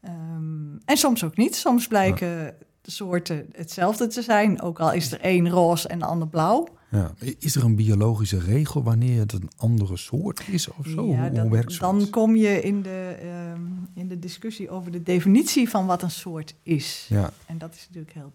Ehm, 0.00 0.76
en 0.84 0.96
soms 0.96 1.24
ook 1.24 1.36
niet. 1.36 1.56
Soms 1.56 1.86
blijken 1.86 2.56
de 2.80 2.90
soorten 2.90 3.46
hetzelfde 3.52 4.06
te 4.06 4.22
zijn, 4.22 4.62
ook 4.62 4.80
al 4.80 4.92
is 4.92 5.12
er 5.12 5.20
één 5.20 5.48
roze 5.48 5.88
en 5.88 5.98
de 5.98 6.04
ander 6.04 6.28
blauw. 6.28 6.66
Ja. 6.90 7.12
Is 7.38 7.54
er 7.56 7.64
een 7.64 7.76
biologische 7.76 8.38
regel 8.38 8.82
wanneer 8.82 9.18
het 9.20 9.32
een 9.32 9.50
andere 9.56 9.96
soort 9.96 10.48
is 10.48 10.68
of 10.68 10.86
zo? 10.86 11.06
Ja, 11.06 11.30
hoe, 11.30 11.48
hoe 11.48 11.78
dan 11.78 12.10
kom 12.10 12.36
je 12.36 12.62
in 12.62 12.82
de, 12.82 13.16
ehm, 13.20 13.62
in 13.94 14.08
de 14.08 14.18
discussie 14.18 14.70
over 14.70 14.90
de 14.90 15.02
definitie 15.02 15.68
van 15.68 15.86
wat 15.86 16.02
een 16.02 16.10
soort 16.10 16.54
is. 16.62 17.06
Ja, 17.08 17.32
En 17.46 17.58
dat 17.58 17.74
is 17.74 17.86
natuurlijk 17.86 18.14
heel. 18.14 18.32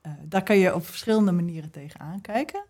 eh, 0.00 0.12
daar 0.24 0.42
kan 0.42 0.58
je 0.58 0.74
op 0.74 0.86
verschillende 0.86 1.32
manieren 1.32 1.70
tegenaan 1.70 2.20
kijken. 2.20 2.64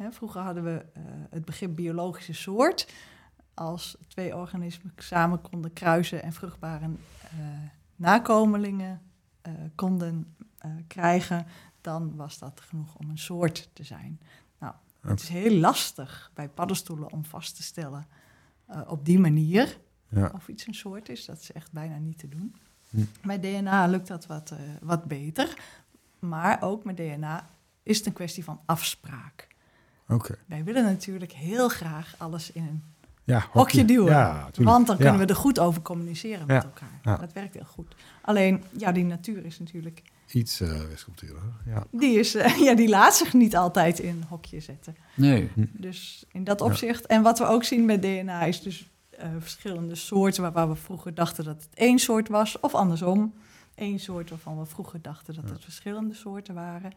Hè, 0.00 0.12
vroeger 0.12 0.40
hadden 0.40 0.64
we 0.64 0.84
eh, 0.92 1.02
het 1.30 1.44
begrip 1.44 1.76
biologische 1.76 2.32
soort. 2.32 2.92
Als 3.54 3.96
twee 4.08 4.36
organismen 4.36 4.92
samen 4.96 5.40
konden 5.40 5.72
kruisen 5.72 6.22
en 6.22 6.32
vruchtbare 6.32 6.84
eh, 6.84 7.38
nakomelingen 7.96 9.02
eh, 9.40 9.52
konden 9.74 10.36
krijgen, 10.86 11.46
dan 11.80 12.16
was 12.16 12.38
dat 12.38 12.60
genoeg 12.60 12.96
om 12.96 13.10
een 13.10 13.18
soort 13.18 13.70
te 13.72 13.84
zijn. 13.84 14.20
Nou, 14.58 14.74
het 15.00 15.20
is 15.20 15.28
heel 15.28 15.58
lastig 15.58 16.30
bij 16.34 16.48
paddenstoelen 16.48 17.12
om 17.12 17.24
vast 17.24 17.56
te 17.56 17.62
stellen 17.62 18.06
op 18.86 19.04
die 19.04 19.18
manier 19.18 19.78
ja. 20.08 20.30
of 20.34 20.48
iets 20.48 20.66
een 20.66 20.74
soort 20.74 21.08
is. 21.08 21.24
Dat 21.24 21.40
is 21.40 21.52
echt 21.52 21.72
bijna 21.72 21.98
niet 21.98 22.18
te 22.18 22.28
doen. 22.28 22.54
Hm. 22.90 23.04
Bij 23.22 23.40
DNA 23.40 23.86
lukt 23.86 24.06
dat 24.06 24.26
wat, 24.26 24.52
wat 24.80 25.04
beter. 25.04 25.58
Maar 26.18 26.62
ook 26.62 26.84
met 26.84 26.96
DNA 26.96 27.50
is 27.82 27.96
het 27.98 28.06
een 28.06 28.12
kwestie 28.12 28.44
van 28.44 28.60
afspraak. 28.66 29.49
Oké. 30.10 30.34
Wij 30.46 30.64
willen 30.64 30.84
natuurlijk 30.84 31.32
heel 31.32 31.68
graag 31.68 32.14
alles 32.18 32.52
in 32.52 32.62
een 32.62 32.82
Ja, 33.24 33.46
hokje 33.50 33.84
duwen. 33.84 34.12
Ja, 34.12 34.48
want 34.54 34.86
dan 34.86 34.96
kunnen 34.96 35.14
Ja. 35.14 35.20
we 35.20 35.26
er 35.26 35.36
goed 35.36 35.58
over 35.58 35.82
communiceren 35.82 36.46
met 36.46 36.64
elkaar. 36.64 37.00
ja. 37.02 37.16
Dat 37.16 37.32
werkt 37.32 37.54
heel 37.54 37.64
goed. 37.66 37.94
Alleen, 38.22 38.62
ja, 38.76 38.92
die 38.92 39.04
natuur 39.04 39.44
is 39.44 39.58
natuurlijk... 39.58 40.02
Iets 40.32 40.60
uh, 40.60 40.80
Ja. 41.66 41.84
Die, 41.90 42.18
is, 42.18 42.34
eh, 42.34 42.56
ja, 42.66 42.74
die 42.74 42.88
laat 42.88 43.16
zich 43.16 43.32
niet 43.32 43.56
altijd 43.56 43.98
in 43.98 44.08
een 44.08 44.24
hokje 44.28 44.60
zetten. 44.60 44.96
Nee. 45.14 45.50
Dus 45.72 46.24
in 46.32 46.44
dat 46.44 46.60
Ja. 46.60 46.66
opzicht. 46.66 47.06
En 47.06 47.22
wat 47.22 47.38
we 47.38 47.44
ook 47.46 47.64
zien 47.64 47.84
met 47.84 48.02
DNA 48.02 48.42
is 48.42 48.62
dus 48.62 48.90
eh, 49.10 49.28
verschillende 49.38 49.94
soorten 49.94 50.42
waar, 50.42 50.52
waar 50.52 50.68
we 50.68 50.76
vroeger 50.76 51.14
dachten 51.14 51.44
dat 51.44 51.62
het 51.62 51.74
één 51.74 51.98
soort 51.98 52.28
was, 52.28 52.60
of 52.60 52.74
andersom. 52.74 53.34
Eén 53.80 54.00
soort 54.00 54.30
waarvan 54.30 54.58
we 54.58 54.66
vroeger 54.66 55.02
dachten 55.02 55.34
dat 55.34 55.50
het 55.50 55.64
verschillende 55.64 56.14
soorten 56.14 56.54
waren. 56.54 56.92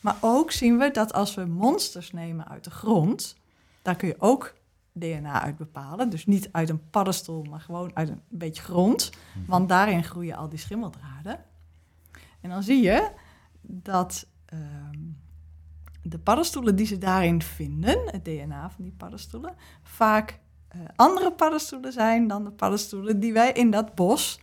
Maar 0.00 0.16
ook 0.20 0.50
zien 0.50 0.78
we 0.78 0.90
dat 0.90 1.12
als 1.12 1.34
we 1.34 1.44
monsters 1.44 2.12
nemen 2.12 2.48
uit 2.48 2.64
de 2.64 2.70
grond, 2.70 3.36
daar 3.82 3.96
kun 3.96 4.08
je 4.08 4.16
ook 4.18 4.54
DNA 4.92 5.42
uit 5.42 5.56
bepalen. 5.56 6.10
Dus 6.10 6.26
niet 6.26 6.48
uit 6.52 6.68
een 6.68 6.90
paddenstoel, 6.90 7.44
maar 7.44 7.60
gewoon 7.60 7.90
uit 7.94 8.08
een 8.08 8.22
beetje 8.28 8.62
grond. 8.62 9.10
Want 9.46 9.68
daarin 9.68 10.04
groeien 10.04 10.36
al 10.36 10.48
die 10.48 10.58
schimmeldraden. 10.58 11.44
En 12.40 12.50
dan 12.50 12.62
zie 12.62 12.82
je 12.82 13.10
dat 13.62 14.26
ehm, 14.44 14.98
de 16.02 16.18
paddenstoelen 16.18 16.76
die 16.76 16.86
ze 16.86 16.98
daarin 16.98 17.42
vinden, 17.42 17.98
het 18.10 18.24
DNA 18.24 18.70
van 18.70 18.84
die 18.84 18.94
paddenstoelen, 18.96 19.54
vaak 19.82 20.38
eh, 20.68 20.80
andere 20.96 21.32
paddenstoelen 21.32 21.92
zijn 21.92 22.26
dan 22.26 22.44
de 22.44 22.50
paddenstoelen 22.50 23.20
die 23.20 23.32
wij 23.32 23.52
in 23.52 23.70
dat 23.70 23.94
bos 23.94 24.40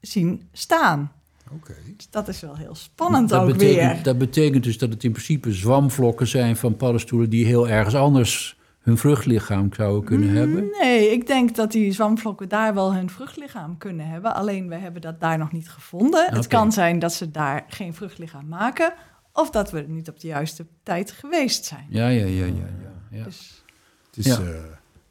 zien 0.00 0.48
staan. 0.52 1.12
Oké. 1.52 1.74
Dus 1.96 2.10
dat 2.10 2.28
is 2.28 2.40
wel 2.40 2.56
heel 2.56 2.74
spannend 2.74 3.28
dat 3.28 3.40
ook 3.40 3.46
betekent, 3.46 3.92
weer. 3.94 4.02
Dat 4.02 4.18
betekent 4.18 4.64
dus 4.64 4.78
dat 4.78 4.90
het 4.90 5.04
in 5.04 5.12
principe 5.12 5.52
zwamvlokken 5.52 6.26
zijn 6.26 6.56
van 6.56 6.76
paddenstoelen 6.76 7.30
die 7.30 7.46
heel 7.46 7.68
ergens 7.68 7.94
anders 7.94 8.58
hun 8.80 8.98
vruchtlichaam 8.98 9.72
zouden 9.72 10.04
kunnen 10.04 10.28
Mm, 10.28 10.36
hebben. 10.36 10.68
Nee, 10.80 11.10
ik 11.10 11.26
denk 11.26 11.54
dat 11.56 11.72
die 11.72 11.92
zwamvlokken 11.92 12.48
daar 12.48 12.74
wel 12.74 12.94
hun 12.94 13.10
vruchtlichaam 13.10 13.78
kunnen 13.78 14.06
hebben. 14.08 14.34
Alleen 14.34 14.68
we 14.68 14.74
hebben 14.74 15.00
dat 15.02 15.20
daar 15.20 15.38
nog 15.38 15.52
niet 15.52 15.70
gevonden. 15.70 16.34
Het 16.34 16.46
kan 16.46 16.72
zijn 16.72 16.98
dat 16.98 17.12
ze 17.12 17.30
daar 17.30 17.64
geen 17.68 17.94
vruchtlichaam 17.94 18.48
maken. 18.48 18.92
Of 19.32 19.50
dat 19.50 19.70
we 19.70 19.78
er 19.78 19.88
niet 19.88 20.08
op 20.08 20.20
de 20.20 20.26
juiste 20.26 20.66
tijd 20.82 21.10
geweest 21.12 21.64
zijn. 21.64 21.86
Ja, 21.88 22.08
ja, 22.08 22.24
ja, 22.26 22.44
ja. 22.44 22.52
ja, 22.54 23.18
ja. 23.18 23.24
Dus, 23.24 23.62
Het 24.06 24.16
is 24.16 24.26
Ja. 24.26 24.38
eh, 24.40 24.54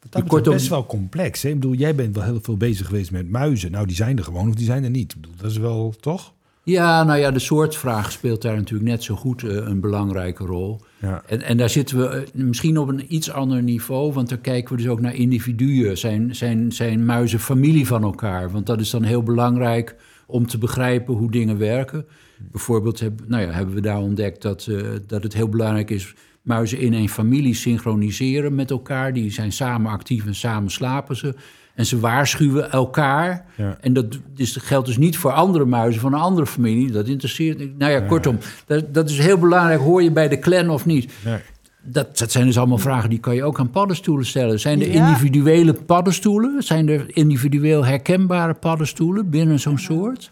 dat 0.10 0.28
Kortom- 0.28 0.54
best 0.54 0.68
wel 0.68 0.86
complex. 0.86 1.42
Hè? 1.42 1.50
Ik 1.50 1.60
bedoel, 1.60 1.74
jij 1.76 1.96
bent 1.96 2.16
wel 2.16 2.24
heel 2.24 2.40
veel 2.42 2.58
bezig 2.58 2.88
geweest 2.88 3.12
met 3.12 3.30
muizen. 3.30 3.72
Nou, 3.72 3.86
die 3.86 3.96
zijn 3.96 4.18
er 4.18 4.24
gewoon 4.24 4.48
of 4.50 4.56
die 4.56 4.66
zijn 4.66 4.84
er 4.84 4.90
niet. 4.90 5.14
Ik 5.14 5.22
bedoel, 5.22 5.36
dat 5.38 5.52
is 5.52 5.58
wel, 5.58 5.94
toch? 6.00 6.34
Ja, 6.64 7.04
nou 7.04 7.20
ja, 7.20 7.32
de 7.32 7.40
soortvraag 7.40 8.12
speelt 8.12 8.42
daar 8.42 8.56
natuurlijk 8.56 8.90
net 8.90 9.04
zo 9.04 9.16
goed 9.16 9.44
eh, 9.44 9.56
een 9.56 9.80
belangrijke 9.80 10.46
rol. 10.46 10.82
Ja. 11.02 11.24
En, 11.26 11.42
en 11.42 11.58
daar 11.58 11.70
zitten 11.70 11.98
we 11.98 12.08
eh, 12.08 12.22
misschien 12.34 12.78
op 12.78 12.88
een 12.88 13.14
iets 13.14 13.32
ander 13.32 13.64
niveau, 13.64 14.14
want 14.14 14.30
dan 14.30 14.42
kijken 14.42 14.76
we 14.76 14.82
dus 14.82 14.92
ook 14.92 15.02
naar 15.02 15.16
individuen. 15.16 15.98
Zijn, 15.98 16.36
zijn, 16.36 16.72
zijn 16.72 17.06
muizen 17.06 17.40
familie 17.40 17.88
van 17.88 18.04
elkaar? 18.04 18.52
Want 18.52 18.66
dat 18.66 18.80
is 18.80 18.90
dan 18.90 19.04
heel 19.04 19.24
belangrijk 19.24 19.96
om 20.28 20.48
te 20.48 20.58
begrijpen 20.58 21.14
hoe 21.14 21.32
dingen 21.32 21.58
werken. 21.58 22.06
Bijvoorbeeld 22.52 23.00
heb, 23.00 23.22
nou 23.28 23.44
ja, 23.44 23.52
hebben 23.52 23.76
we 23.76 23.82
daar 23.82 24.00
ontdekt 24.00 24.42
dat, 24.42 24.68
eh, 24.68 24.82
dat 25.08 25.24
het 25.24 25.34
heel 25.34 25.50
belangrijk 25.50 25.90
is 25.90 26.16
muizen 26.42 26.80
in 26.80 26.94
een 26.94 27.10
familie 27.10 27.54
synchroniseren 27.54 28.56
met 28.56 28.72
elkaar. 28.72 29.14
Die 29.14 29.32
zijn 29.32 29.52
samen 29.52 29.92
actief 29.92 30.26
en 30.26 30.36
samen 30.36 30.72
slapen 30.72 31.16
ze. 31.16 31.36
En 31.76 31.86
ze 31.86 32.00
waarschuwen 32.00 32.72
elkaar. 32.72 33.46
Ja. 33.58 33.78
En 33.82 33.94
dat 33.94 34.20
is, 34.36 34.56
geldt 34.56 34.88
dus 34.88 34.98
niet 34.98 35.18
voor 35.18 35.32
andere 35.32 35.66
muizen 35.66 36.02
van 36.02 36.14
een 36.14 36.20
andere 36.20 36.48
familie. 36.48 36.92
Dat 36.92 37.08
interesseert. 37.08 37.78
Nou 37.78 37.92
ja, 37.92 38.00
kortom, 38.02 38.38
dat, 38.66 38.94
dat 38.94 39.10
is 39.10 39.18
heel 39.18 39.38
belangrijk. 39.38 39.80
Hoor 39.82 40.04
je 40.04 40.12
bij 40.12 40.28
de 40.28 40.40
clan 40.40 40.70
of 40.70 40.86
niet? 40.86 41.12
Nee. 41.26 41.38
Dat, 41.82 42.18
dat 42.18 42.32
zijn 42.32 42.46
dus 42.46 42.58
allemaal 42.58 42.78
vragen 42.78 43.10
die 43.10 43.20
kan 43.20 43.36
je 43.36 43.44
ook 43.44 43.60
aan 43.60 43.70
paddenstoelen 43.70 44.26
stellen. 44.26 44.60
Zijn 44.60 44.82
er 44.82 44.92
Ja. 44.92 45.08
individuele 45.08 45.74
paddenstoelen? 45.74 46.64
Zijn 46.64 46.90
er 46.90 47.06
individueel 47.08 47.86
herkenbare 47.86 48.54
paddenstoelen 48.54 49.30
binnen 49.30 49.60
zo'n 49.60 49.78
soort? 49.80 50.32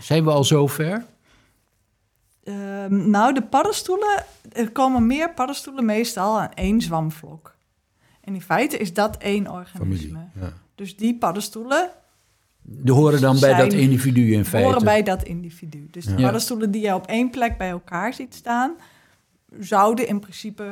Zijn 0.00 0.24
we 0.24 0.30
al 0.30 0.44
zover? 0.44 1.04
Ehm, 2.46 3.10
nou, 3.10 3.34
de 3.34 3.42
paddenstoelen, 3.42 4.24
er 4.52 4.70
komen 4.70 5.06
meer 5.06 5.30
paddenstoelen 5.34 5.84
meestal 5.84 6.40
aan 6.40 6.52
één 6.54 6.80
zwamvlok. 6.80 7.54
En 8.20 8.34
in 8.34 8.42
feite 8.42 8.76
is 8.76 8.92
dat 8.94 9.16
één 9.16 9.50
organisme. 9.50 9.78
Familie. 9.78 10.16
Ja. 10.40 10.52
Dus 10.74 10.96
die 10.96 11.14
paddenstoelen 11.18 11.90
Die 12.62 12.92
horen 12.92 13.20
dan 13.20 13.40
bij 13.40 13.54
dat 13.54 13.72
individu 13.72 14.32
in 14.32 14.44
feite. 14.44 14.68
horen 14.68 14.84
bij 14.84 15.02
dat 15.02 15.22
individu. 15.22 15.88
Dus 15.90 16.04
de 16.04 16.14
paddenstoelen 16.14 16.70
die 16.70 16.82
je 16.82 16.94
op 16.94 17.06
één 17.06 17.30
plek 17.30 17.58
bij 17.58 17.68
elkaar 17.70 18.14
ziet 18.14 18.34
staan, 18.34 18.74
zouden 19.60 20.08
in 20.08 20.20
principe 20.20 20.62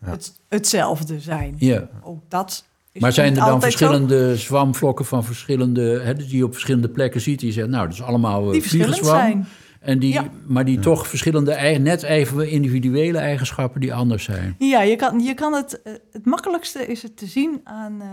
Ja. 0.00 0.10
het, 0.10 0.40
hetzelfde 0.48 1.20
zijn. 1.20 1.54
Ja. 1.58 1.88
Ook 2.02 2.22
dat 2.28 2.64
is 2.92 3.00
Maar 3.00 3.12
zijn 3.12 3.34
er 3.36 3.40
dan 3.44 3.52
zo. 3.52 3.60
verschillende 3.60 4.36
zwamvlokken 4.36 5.04
van 5.04 5.24
verschillende, 5.24 6.00
hè, 6.00 6.14
die 6.14 6.36
je 6.36 6.44
op 6.44 6.52
verschillende 6.52 6.88
plekken 6.88 7.20
ziet? 7.20 7.40
Die 7.40 7.52
zeggen, 7.52 7.72
nou, 7.72 7.84
dat 7.84 7.94
is 7.94 8.02
allemaal 8.02 8.44
eh, 8.46 8.50
die 8.52 8.60
verschillend 8.60 9.04
zijn? 9.06 9.46
En 9.80 9.98
die, 9.98 10.12
Ja. 10.12 10.30
Maar 10.46 10.64
die 10.64 10.78
toch 10.78 11.06
verschillende, 11.08 11.54
net 11.80 12.02
even 12.02 12.50
individuele 12.50 13.18
eigenschappen 13.18 13.80
die 13.80 13.94
anders 13.94 14.24
zijn. 14.24 14.54
Ja, 14.58 14.80
je 14.80 14.96
kan, 14.96 15.20
je 15.20 15.34
kan 15.34 15.52
het, 15.52 15.82
eh, 15.82 15.92
het 16.12 16.24
makkelijkste 16.26 16.86
is 16.86 17.02
het 17.02 17.16
te 17.16 17.26
zien 17.26 17.60
aan, 17.64 18.00
eh, 18.02 18.08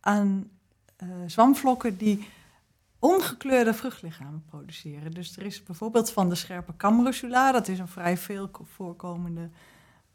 aan 0.00 0.48
eh, 0.96 1.08
zwamvlokken 1.26 1.96
die 1.96 2.26
ongekleurde 2.98 3.74
vruchtlichamen 3.74 4.42
produceren. 4.48 5.10
Dus 5.12 5.36
er 5.36 5.46
is 5.46 5.62
bijvoorbeeld 5.62 6.10
van 6.10 6.28
de 6.28 6.34
scherpe 6.34 6.72
kamrussula, 6.76 7.52
dat 7.52 7.68
is 7.68 7.78
een 7.78 7.88
vrij 7.88 8.16
veel 8.16 8.48
ko- 8.48 8.66
voorkomende 8.74 9.48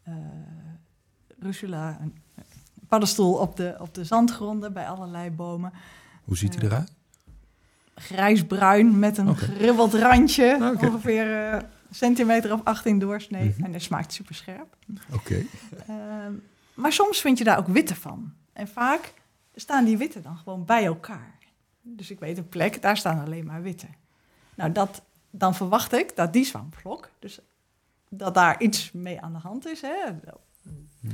eh 0.03 0.13
russula, 1.39 1.97
een 2.01 2.13
paddenstoel 2.87 3.33
op 3.33 3.55
de, 3.55 3.75
op 3.79 3.93
de 3.93 4.03
zandgronden 4.03 4.73
bij 4.73 4.87
allerlei 4.87 5.29
bomen. 5.31 5.71
Hoe 6.23 6.37
ziet 6.37 6.55
hij 6.55 6.63
eruit? 6.65 6.93
Grijsbruin 8.01 8.99
met 8.99 9.17
een 9.17 9.37
geribbeld 9.37 9.93
randje, 9.93 10.55
Oké. 10.73 10.85
ongeveer 10.85 11.45
eh, 11.45 11.53
een 11.53 11.95
centimeter 11.95 12.53
of 12.53 12.59
18 12.63 12.99
doorsnee. 12.99 13.49
Mhm. 13.49 13.63
En 13.63 13.71
dat 13.71 13.81
smaakt 13.81 14.13
super 14.13 14.35
scherp. 14.35 14.75
Oké. 15.13 15.43
Ehm, 15.87 16.33
maar 16.73 16.93
soms 16.93 17.21
vind 17.21 17.37
je 17.37 17.43
daar 17.43 17.57
ook 17.57 17.67
witte 17.67 17.95
van. 17.95 18.33
En 18.53 18.67
vaak 18.67 19.13
staan 19.55 19.85
die 19.85 19.97
witte 19.97 20.21
dan 20.21 20.37
gewoon 20.37 20.65
bij 20.65 20.85
elkaar. 20.85 21.37
Dus 21.81 22.11
ik 22.11 22.19
weet 22.19 22.37
een 22.37 22.49
plek, 22.49 22.81
daar 22.81 22.97
staan 22.97 23.25
alleen 23.25 23.45
maar 23.45 23.61
witte. 23.61 23.87
Nou, 24.55 24.71
dat, 24.71 25.01
dan 25.29 25.55
verwacht 25.55 25.93
ik 25.93 26.15
dat 26.15 26.33
die 26.33 26.45
zwamvlok, 26.45 27.09
dus 27.19 27.39
dat 28.09 28.33
daar 28.33 28.61
iets 28.61 28.91
mee 28.91 29.21
aan 29.21 29.33
de 29.33 29.39
hand 29.39 29.67
is. 29.67 29.81
Hè? 29.81 29.95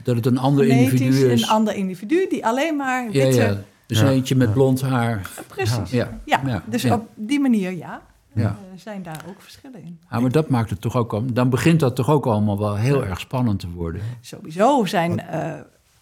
Dat 0.03 0.15
het 0.15 0.25
een 0.25 0.37
ander 0.37 0.65
Genetisch 0.65 0.99
individu 1.01 1.31
is. 1.31 1.41
een 1.41 1.47
ander 1.47 1.75
individu 1.75 2.27
die 2.29 2.45
alleen 2.45 2.75
maar 2.75 3.03
ja, 3.03 3.11
witte... 3.11 3.41
ja. 3.41 3.57
Dus 3.87 3.99
Ja. 3.99 4.09
eentje 4.09 4.35
met 4.35 4.47
Ja. 4.47 4.53
blond 4.53 4.81
haar. 4.81 5.29
Precies. 5.47 5.91
Ja. 5.91 6.19
Ja, 6.25 6.41
Ja. 6.45 6.63
dus 6.65 6.81
Ja. 6.81 6.93
op 6.95 7.09
die 7.15 7.39
manier 7.39 7.71
ja, 7.71 8.01
Ja. 8.33 8.43
eh, 8.43 8.79
zijn 8.79 9.03
daar 9.03 9.23
ook 9.29 9.41
verschillen 9.41 9.83
in. 9.83 9.99
Ah, 10.09 10.21
maar 10.21 10.31
dat 10.31 10.49
maakt 10.49 10.69
het 10.69 10.81
toch 10.81 10.95
ook 10.95 11.13
al. 11.13 11.25
Dan 11.33 11.49
begint 11.49 11.79
dat 11.79 11.95
toch 11.95 12.09
ook 12.09 12.25
allemaal 12.25 12.57
wel 12.59 12.75
heel 12.75 13.05
erg 13.05 13.19
spannend 13.19 13.59
te 13.59 13.69
worden. 13.69 14.01
Sowieso 14.21 14.85
zijn 14.85 15.19
eh, 15.19 15.59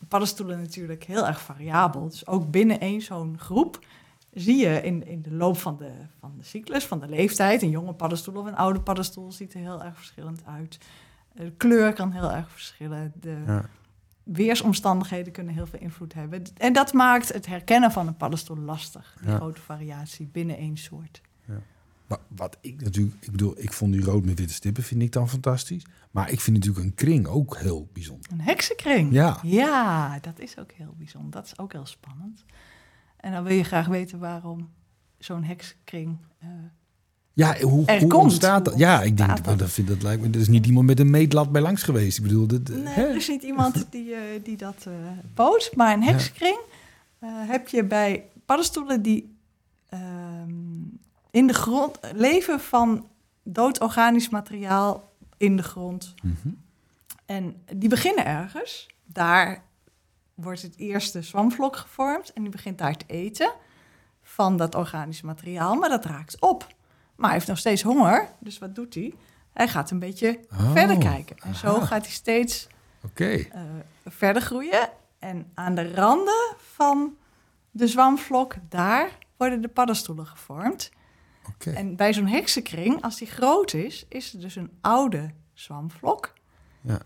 paddenstoelen 0.08 0.60
natuurlijk 0.62 1.04
heel 1.04 1.28
erg 1.28 1.42
variabel. 1.42 2.10
Dus 2.10 2.28
ook 2.28 2.52
binnen 2.52 2.80
één 2.80 3.02
zo'n 3.02 3.36
groep 3.40 3.80
zie 4.34 4.58
je 4.68 4.82
in, 4.82 5.08
in 5.08 5.22
de 5.22 5.32
loop 5.34 5.58
van 5.58 5.78
de, 5.78 5.92
van 6.20 6.34
de 6.38 6.44
cyclus, 6.44 6.86
van 6.86 7.00
de 7.00 7.08
leeftijd... 7.10 7.62
een 7.62 7.70
jonge 7.70 7.94
paddenstoel 7.94 8.36
of 8.42 8.46
een 8.46 8.56
oude 8.56 8.80
paddenstoel 8.80 9.32
ziet 9.32 9.54
er 9.54 9.60
heel 9.60 9.84
erg 9.84 9.96
verschillend 9.98 10.42
uit. 10.46 10.78
De 11.34 11.52
kleur 11.58 11.94
kan 11.94 12.12
heel 12.12 12.32
erg 12.32 12.50
verschillen. 12.52 13.14
De, 13.22 13.38
Ja. 13.46 13.66
Weersomstandigheden 14.26 15.34
kunnen 15.34 15.54
heel 15.54 15.68
veel 15.68 15.80
invloed 15.80 16.14
hebben. 16.14 16.44
En 16.58 16.74
dat 16.74 16.94
maakt 16.94 17.34
het 17.34 17.46
herkennen 17.46 17.92
van 17.92 18.08
een 18.08 18.18
paddenstoel 18.18 18.58
lastig. 18.58 19.16
Die 19.22 19.30
Ja. 19.30 19.36
grote 19.36 19.62
variatie 19.62 20.28
binnen 20.28 20.58
één 20.58 20.78
soort. 20.78 21.22
Wa- 22.08 22.20
Wat 22.28 22.58
ik 22.62 22.82
natuurlijk, 22.82 23.16
ik 23.20 23.32
bedoel, 23.32 23.54
ik 23.62 23.74
vond 23.74 23.92
die 23.94 24.04
rood 24.04 24.26
met 24.26 24.40
witte 24.40 24.54
stippen 24.54 24.84
vind 24.84 25.02
ik 25.02 25.12
dan 25.12 25.30
fantastisch. 25.30 25.86
Maar 26.12 26.32
ik 26.32 26.40
vind 26.42 26.58
natuurlijk 26.58 26.86
een 26.86 26.94
kring 26.96 27.28
ook 27.28 27.58
heel 27.58 27.90
bijzonder. 27.94 28.32
Een 28.32 28.42
heksenkring. 28.42 29.12
Ja. 29.14 29.40
Ja, 29.44 30.20
dat 30.20 30.40
is 30.40 30.58
ook 30.58 30.72
heel 30.72 30.94
bijzonder. 30.98 31.32
Dat 31.32 31.46
is 31.46 31.58
ook 31.60 31.72
heel 31.72 31.86
spannend. 31.86 32.46
En 33.18 33.32
dan 33.32 33.44
wil 33.44 33.54
je 33.56 33.64
graag 33.64 33.88
weten 33.88 34.20
waarom 34.20 34.70
zo'n 35.18 35.44
heksenkring... 35.44 36.18
eh, 36.40 36.48
Ja, 37.36 37.60
hoe, 37.60 37.86
Er 37.86 38.00
hoe 38.00 38.10
komt. 38.10 38.24
ontstaat 38.24 38.66
dat? 38.66 38.78
Ja, 38.78 39.02
ik 39.02 39.18
denk, 39.18 39.44
dat, 39.46 39.60
dat? 39.60 39.70
vind, 39.70 39.88
dat 39.88 40.02
lijkt 40.02 40.22
me, 40.22 40.30
er 40.30 40.40
is 40.40 40.48
niet 40.48 40.66
iemand 40.66 40.86
met 40.86 41.00
een 41.00 41.10
meetlat 41.10 41.52
bij 41.52 41.62
langs 41.62 41.84
geweest. 41.84 42.18
Ik 42.18 42.24
bedoel, 42.24 42.48
dat, 42.48 42.68
Nee, 42.68 42.84
hè? 42.94 43.04
er 43.08 43.16
is 43.16 43.28
niet 43.28 43.44
iemand 43.44 43.86
die, 43.90 44.14
eh, 44.14 44.22
die 44.44 44.58
dat 44.58 44.88
poot. 45.34 45.72
Maar 45.76 45.94
een 45.94 46.04
heksenkring 46.04 46.58
eh, 47.20 47.30
heb 47.34 47.68
je 47.68 47.84
bij 47.84 48.26
paddenstoelen 48.46 49.02
die 49.02 49.36
ehm, 49.90 50.50
in 51.32 51.48
de 51.48 51.54
grond 51.54 52.00
leven 52.14 52.60
van 52.60 53.08
dood 53.44 53.80
organisch 53.80 54.30
materiaal 54.30 55.12
in 55.38 55.56
de 55.58 55.64
grond. 55.64 56.14
Mhm. 56.22 56.50
En 57.26 57.56
die 57.74 57.90
beginnen 57.90 58.26
ergens. 58.26 58.88
Daar 59.06 59.64
wordt 60.34 60.62
het 60.62 60.78
eerste 60.78 61.22
zwamvlok 61.22 61.76
gevormd 61.76 62.34
en 62.34 62.42
die 62.42 62.52
begint 62.52 62.78
daar 62.78 62.98
te 62.98 63.06
eten 63.08 63.52
van 64.22 64.58
dat 64.58 64.76
organisch 64.76 65.22
materiaal, 65.22 65.76
maar 65.76 65.90
dat 65.90 66.06
raakt 66.06 66.42
op. 66.42 66.74
Maar 67.16 67.26
hij 67.30 67.34
heeft 67.38 67.48
nog 67.50 67.58
steeds 67.58 67.82
honger, 67.82 68.28
dus 68.40 68.58
wat 68.58 68.76
doet 68.76 68.94
hij? 68.94 69.14
Hij 69.54 69.68
gaat 69.68 69.92
een 69.92 70.00
beetje 70.00 70.40
Oh, 70.52 70.72
verder 70.72 70.98
kijken. 70.98 71.36
En 71.38 71.56
zo 71.56 71.76
aha. 71.76 71.86
gaat 71.86 72.02
hij 72.02 72.12
steeds 72.12 72.68
eh, 73.16 73.42
verder 74.06 74.42
groeien. 74.42 74.90
En 75.20 75.52
aan 75.54 75.76
de 75.76 75.94
randen 75.94 76.56
van 76.58 77.16
de 77.72 77.88
zwamvlok, 77.88 78.56
daar 78.70 79.10
worden 79.38 79.62
de 79.62 79.68
paddenstoelen 79.68 80.26
gevormd. 80.28 80.92
En 81.74 81.96
bij 81.96 82.14
zo'n 82.14 82.28
heksenkring, 82.28 83.02
als 83.02 83.18
die 83.18 83.28
groot 83.28 83.74
is, 83.74 84.06
is 84.10 84.32
het 84.32 84.42
dus 84.42 84.56
een 84.56 84.72
oude 84.82 85.30
zwamvlok. 85.54 86.34
Ja. 86.82 87.00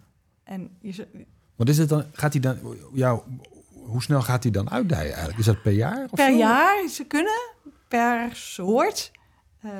En 0.43 0.77
je, 0.81 1.07
Wat 1.55 1.69
is 1.69 1.77
het 1.77 1.89
dan? 1.89 2.05
Gaat 2.13 2.33
hij 2.33 2.41
dan, 2.41 2.57
ja, 2.93 3.21
hoe 3.73 4.01
snel 4.01 4.21
gaat 4.21 4.43
hij 4.43 4.51
dan 4.51 4.69
uitdijen 4.69 5.09
eigenlijk? 5.09 5.39
Is 5.39 5.45
dat 5.45 5.61
per 5.61 5.71
jaar? 5.71 6.03
Of 6.03 6.11
per 6.11 6.31
zo? 6.31 6.37
jaar, 6.37 6.87
ze 6.87 7.05
kunnen 7.05 7.39
per 7.87 8.29
soort 8.35 9.11
eh, 9.61 9.71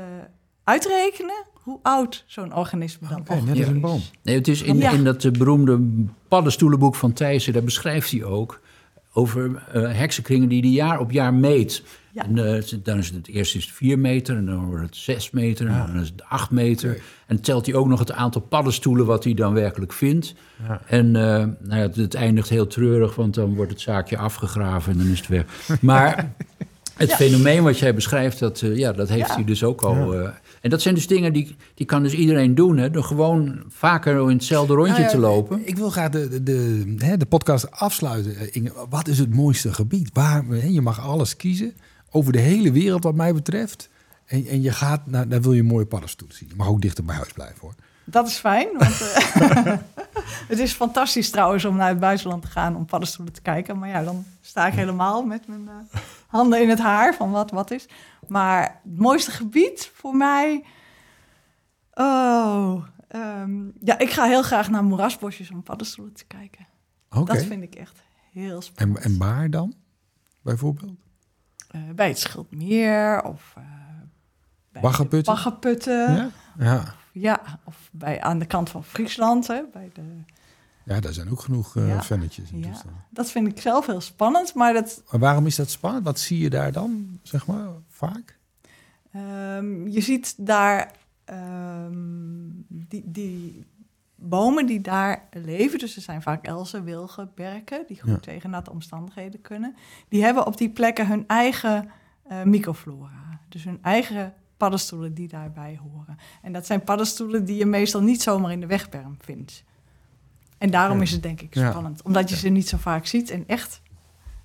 uitrekenen 0.63 1.45
hoe 1.53 1.79
oud 1.81 2.23
zo'n 2.27 2.55
organisme 2.55 3.07
dan 3.07 3.19
Oké, 3.19 3.35
net 3.41 3.57
als 3.57 3.67
een 3.67 3.79
boom. 3.79 4.01
Nee, 4.23 4.35
het 4.35 4.47
is 4.47 4.61
in, 4.61 4.77
Ja. 4.77 4.91
in 4.91 5.03
dat 5.03 5.23
eh, 5.23 5.31
beroemde 5.31 5.79
paddenstoelenboek 6.27 6.95
van 6.95 7.13
Thijssen, 7.13 7.53
daar 7.53 7.63
beschrijft 7.63 8.11
hij 8.11 8.23
ook 8.23 8.61
over 9.13 9.63
eh 9.73 9.91
heksenkringen 9.97 10.49
die 10.49 10.61
hij 10.61 10.69
jaar 10.69 10.99
op 10.99 11.11
jaar 11.11 11.33
meet. 11.33 11.83
Ja. 12.11 12.23
En, 12.23 12.37
eh, 12.37 12.63
dan 12.83 12.97
is 12.97 13.07
het, 13.07 13.15
het 13.15 13.27
eerst 13.27 13.55
is 13.55 13.65
het 13.65 13.73
4 13.73 13.99
meter, 13.99 14.35
en 14.35 14.45
dan 14.45 14.65
wordt 14.65 14.83
het 14.83 14.95
6 14.95 15.31
meter, 15.31 15.67
en 15.67 15.85
dan 15.93 16.01
is 16.01 16.09
het 16.09 16.23
8 16.23 16.51
meter. 16.51 17.01
En 17.27 17.41
telt 17.41 17.65
hij 17.65 17.75
ook 17.75 17.87
nog 17.87 17.99
het 17.99 18.11
aantal 18.11 18.41
paddenstoelen 18.41 19.05
wat 19.05 19.23
hij 19.23 19.33
dan 19.33 19.53
werkelijk 19.53 19.93
vindt. 19.93 20.33
Ja. 20.67 20.81
En 20.85 21.05
eh, 21.15 21.21
nou 21.21 21.55
ja, 21.67 21.75
het, 21.75 21.95
het 21.95 22.13
eindigt 22.13 22.49
heel 22.49 22.67
treurig, 22.67 23.15
want 23.15 23.33
dan 23.33 23.55
wordt 23.55 23.71
het 23.71 23.81
zaakje 23.81 24.17
afgegraven 24.17 24.91
en 24.91 24.97
dan 24.97 25.07
is 25.07 25.19
het 25.19 25.27
weg. 25.27 25.45
Maar 25.81 26.31
het 26.99 27.09
Ja. 27.09 27.15
fenomeen 27.15 27.63
wat 27.63 27.79
jij 27.79 27.93
beschrijft, 27.95 28.39
dat, 28.39 28.61
eh, 28.61 28.77
ja, 28.77 28.91
dat 28.91 29.09
heeft 29.09 29.27
Ja. 29.27 29.33
hij 29.35 29.43
dus 29.43 29.63
ook 29.63 29.81
al. 29.81 30.13
eh, 30.13 30.29
en 30.61 30.69
dat 30.69 30.81
zijn 30.81 30.95
dus 30.95 31.07
dingen 31.07 31.33
die, 31.33 31.55
die 31.73 31.85
kan 31.85 32.03
dus 32.03 32.13
iedereen 32.13 32.55
doen. 32.55 32.77
Hè, 32.77 32.89
door 32.91 33.03
gewoon 33.03 33.63
vaker 33.67 34.21
in 34.29 34.35
hetzelfde 34.37 34.73
rondje 34.73 34.91
Nou 34.91 35.03
ja, 35.03 35.09
te 35.09 35.17
lopen. 35.17 35.67
Ik 35.67 35.77
wil 35.77 35.89
graag 35.89 36.09
de, 36.09 36.27
de, 36.27 36.43
de, 36.43 36.95
hè, 36.97 37.17
de 37.17 37.25
podcast 37.25 37.71
afsluiten. 37.71 38.35
Eh, 38.35 38.47
Inge, 38.51 38.71
wat 38.89 39.07
is 39.07 39.19
het 39.19 39.33
mooiste 39.35 39.73
gebied? 39.73 40.09
Waar, 40.13 40.43
hè, 40.49 40.67
je 40.67 40.81
mag 40.81 41.01
alles 41.01 41.35
kiezen. 41.35 41.73
Over 42.11 42.31
de 42.31 42.39
hele 42.39 42.71
wereld 42.71 43.03
wat 43.03 43.15
mij 43.15 43.33
betreft. 43.33 43.89
En, 44.25 44.45
en 44.47 44.61
je 44.61 44.71
gaat 44.71 45.01
naar, 45.07 45.27
daar 45.27 45.41
wil 45.41 45.53
je 45.53 45.59
een 45.59 45.65
mooie 45.65 45.85
paddenstoel 45.85 46.27
zien. 46.31 46.49
Je 46.49 46.55
mag 46.55 46.67
ook 46.67 46.81
dichter 46.81 47.03
bij 47.05 47.15
huis 47.15 47.31
blijven 47.33 47.57
hoor. 47.61 47.73
Dat 48.03 48.27
is 48.27 48.37
fijn, 48.37 48.67
want 48.77 49.01
eh, 49.01 49.73
het 50.51 50.59
is 50.59 50.71
fantastisch 50.73 51.29
trouwens 51.29 51.65
om 51.65 51.75
naar 51.75 51.89
het 51.89 51.99
buitenland 51.99 52.41
te 52.41 52.47
gaan 52.47 52.75
om 52.75 52.85
paddenstoelen 52.85 53.33
te 53.33 53.41
kijken. 53.41 53.79
Maar 53.79 53.89
ja, 53.89 54.03
dan 54.03 54.25
sta 54.41 54.67
ik 54.67 54.73
helemaal 54.73 55.23
met 55.23 55.47
mijn 55.47 55.67
eh, 55.67 55.99
handen 56.29 56.61
in 56.61 56.69
het 56.69 56.79
haar 56.79 57.13
van 57.15 57.31
wat 57.31 57.51
wat 57.51 57.71
is. 57.71 57.85
Maar 58.27 58.79
het 58.83 58.97
mooiste 58.99 59.31
gebied 59.31 59.91
voor 59.93 60.15
mij... 60.15 60.63
Oh, 61.93 62.83
ehm, 63.07 63.63
ja, 63.79 63.97
ik 63.97 64.09
ga 64.09 64.25
heel 64.25 64.43
graag 64.43 64.69
naar 64.69 64.83
moerasbosjes 64.83 65.51
om 65.51 65.63
paddenstoelen 65.63 66.13
te 66.13 66.25
kijken. 66.25 66.67
Oké. 67.09 67.33
Dat 67.33 67.43
vind 67.43 67.63
ik 67.63 67.75
echt 67.75 68.01
heel 68.31 68.55
En, 68.55 68.61
spannend. 68.63 68.99
en 68.99 69.17
waar 69.17 69.49
dan? 69.49 69.73
Bijvoorbeeld? 70.41 70.99
Eh, 71.69 71.81
bij 71.95 72.07
het 72.07 72.19
Schildmeer 72.19 73.23
of... 73.23 73.53
eh 73.57 73.63
bij 74.71 74.81
Baggerputten? 74.81 75.33
de 75.33 75.41
Baggerputten. 75.41 76.13
Ja. 76.15 76.29
Ja. 76.57 76.95
ja, 77.11 77.41
of 77.63 77.89
bij, 77.91 78.21
aan 78.21 78.39
de 78.39 78.45
kant 78.45 78.69
van 78.69 78.83
Friesland, 78.83 79.47
hè, 79.47 79.61
bij 79.73 79.89
de... 79.93 80.23
ja, 80.89 80.99
daar 80.99 81.13
zijn 81.13 81.29
ook 81.31 81.39
genoeg 81.39 81.73
Ja. 81.73 82.03
vennetjes. 82.03 82.51
en 82.51 82.59
Ja. 82.59 82.81
Dat 83.09 83.31
vind 83.31 83.47
ik 83.47 83.61
zelf 83.61 83.85
heel 83.85 84.01
spannend, 84.01 84.53
maar 84.53 84.73
dat, 84.73 85.03
Maar 85.11 85.19
waarom 85.19 85.45
is 85.45 85.55
dat 85.55 85.69
spannend? 85.69 86.03
Wat 86.05 86.19
zie 86.19 86.39
je 86.39 86.49
daar 86.49 86.71
dan, 86.71 87.19
zeg 87.23 87.47
maar, 87.47 87.67
vaak? 87.87 88.37
ehm, 89.11 89.87
je 89.87 90.01
ziet 90.01 90.35
daar 90.37 90.91
ehm, 91.25 92.47
die, 92.67 93.03
die 93.05 93.65
bomen 94.15 94.65
die 94.65 94.81
daar 94.81 95.27
leven, 95.31 95.79
dus 95.79 95.95
er 95.95 96.01
zijn 96.01 96.21
vaak 96.21 96.45
elzen, 96.45 96.83
wilgen, 96.83 97.31
berken, 97.35 97.83
die 97.87 97.99
goed 98.01 98.09
Ja. 98.09 98.17
tegen 98.17 98.49
natte 98.49 98.71
omstandigheden 98.71 99.41
kunnen, 99.41 99.75
die 100.07 100.23
hebben 100.23 100.45
op 100.45 100.57
die 100.57 100.69
plekken 100.69 101.07
hun 101.07 101.27
eigen 101.27 101.89
eh, 102.27 102.43
microflora, 102.43 103.39
dus 103.49 103.63
hun 103.63 103.79
eigen 103.81 104.33
paddenstoelen 104.57 105.13
die 105.13 105.27
daarbij 105.27 105.79
horen. 105.91 106.17
En 106.41 106.53
dat 106.53 106.65
zijn 106.65 106.83
paddenstoelen 106.83 107.45
die 107.45 107.55
je 107.57 107.65
meestal 107.65 108.01
niet 108.01 108.21
zomaar 108.21 108.51
in 108.51 108.59
de 108.59 108.65
wegberm 108.67 109.15
vindt. 109.19 109.63
En 110.59 110.69
daarom 110.71 110.97
Ja. 110.97 111.03
is 111.03 111.11
het 111.11 111.23
denk 111.23 111.41
ik 111.41 111.53
Ja. 111.55 111.69
spannend, 111.69 112.01
omdat 112.01 112.29
je 112.29 112.35
ze 112.35 112.49
niet 112.49 112.67
zo 112.69 112.77
vaak 112.77 113.05
ziet 113.05 113.29
en 113.29 113.43
echt 113.47 113.81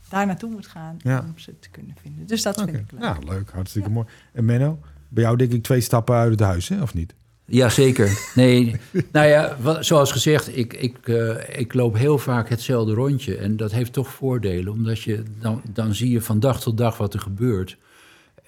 daar 0.09 0.27
naartoe 0.27 0.51
moet 0.51 0.67
gaan 0.67 0.97
Ja. 0.99 1.19
om 1.27 1.39
ze 1.39 1.59
te 1.59 1.71
kunnen 1.71 1.95
vinden. 2.03 2.27
Dus 2.27 2.43
dat 2.43 2.55
vind 2.57 2.69
ik 2.69 2.75
leuk. 2.93 3.01
Ja, 3.03 3.19
leuk. 3.27 3.51
Hartstikke 3.51 3.91
mooi. 3.91 4.07
En 4.33 4.45
Menno, 4.45 4.79
bij 5.09 5.23
jou 5.23 5.37
denk 5.37 5.53
ik 5.53 5.63
twee 5.63 5.81
stappen 5.81 6.15
uit 6.15 6.31
het 6.31 6.41
huis, 6.41 6.69
hè? 6.69 6.83
of 6.83 6.95
niet? 6.95 7.15
Jazeker. 7.47 8.31
Nee, 8.35 8.77
nou 9.13 9.27
ja, 9.27 9.57
wat, 9.61 9.85
zoals 9.87 10.13
gezegd, 10.13 10.57
ik, 10.57 10.73
ik, 10.73 11.09
eh, 11.09 11.59
ik 11.59 11.75
loop 11.75 11.97
heel 11.97 12.19
vaak 12.19 12.49
hetzelfde 12.49 12.93
rondje. 12.95 13.37
En 13.37 13.57
dat 13.57 13.73
heeft 13.73 13.93
toch 13.93 14.09
voordelen, 14.09 14.73
omdat 14.73 15.03
je 15.03 15.23
dan, 15.41 15.63
dan 15.73 15.95
zie 15.95 16.11
je 16.11 16.21
van 16.21 16.41
dag 16.41 16.61
tot 16.61 16.79
dag 16.79 16.97
wat 16.97 17.15
er 17.15 17.21
gebeurt. 17.21 17.77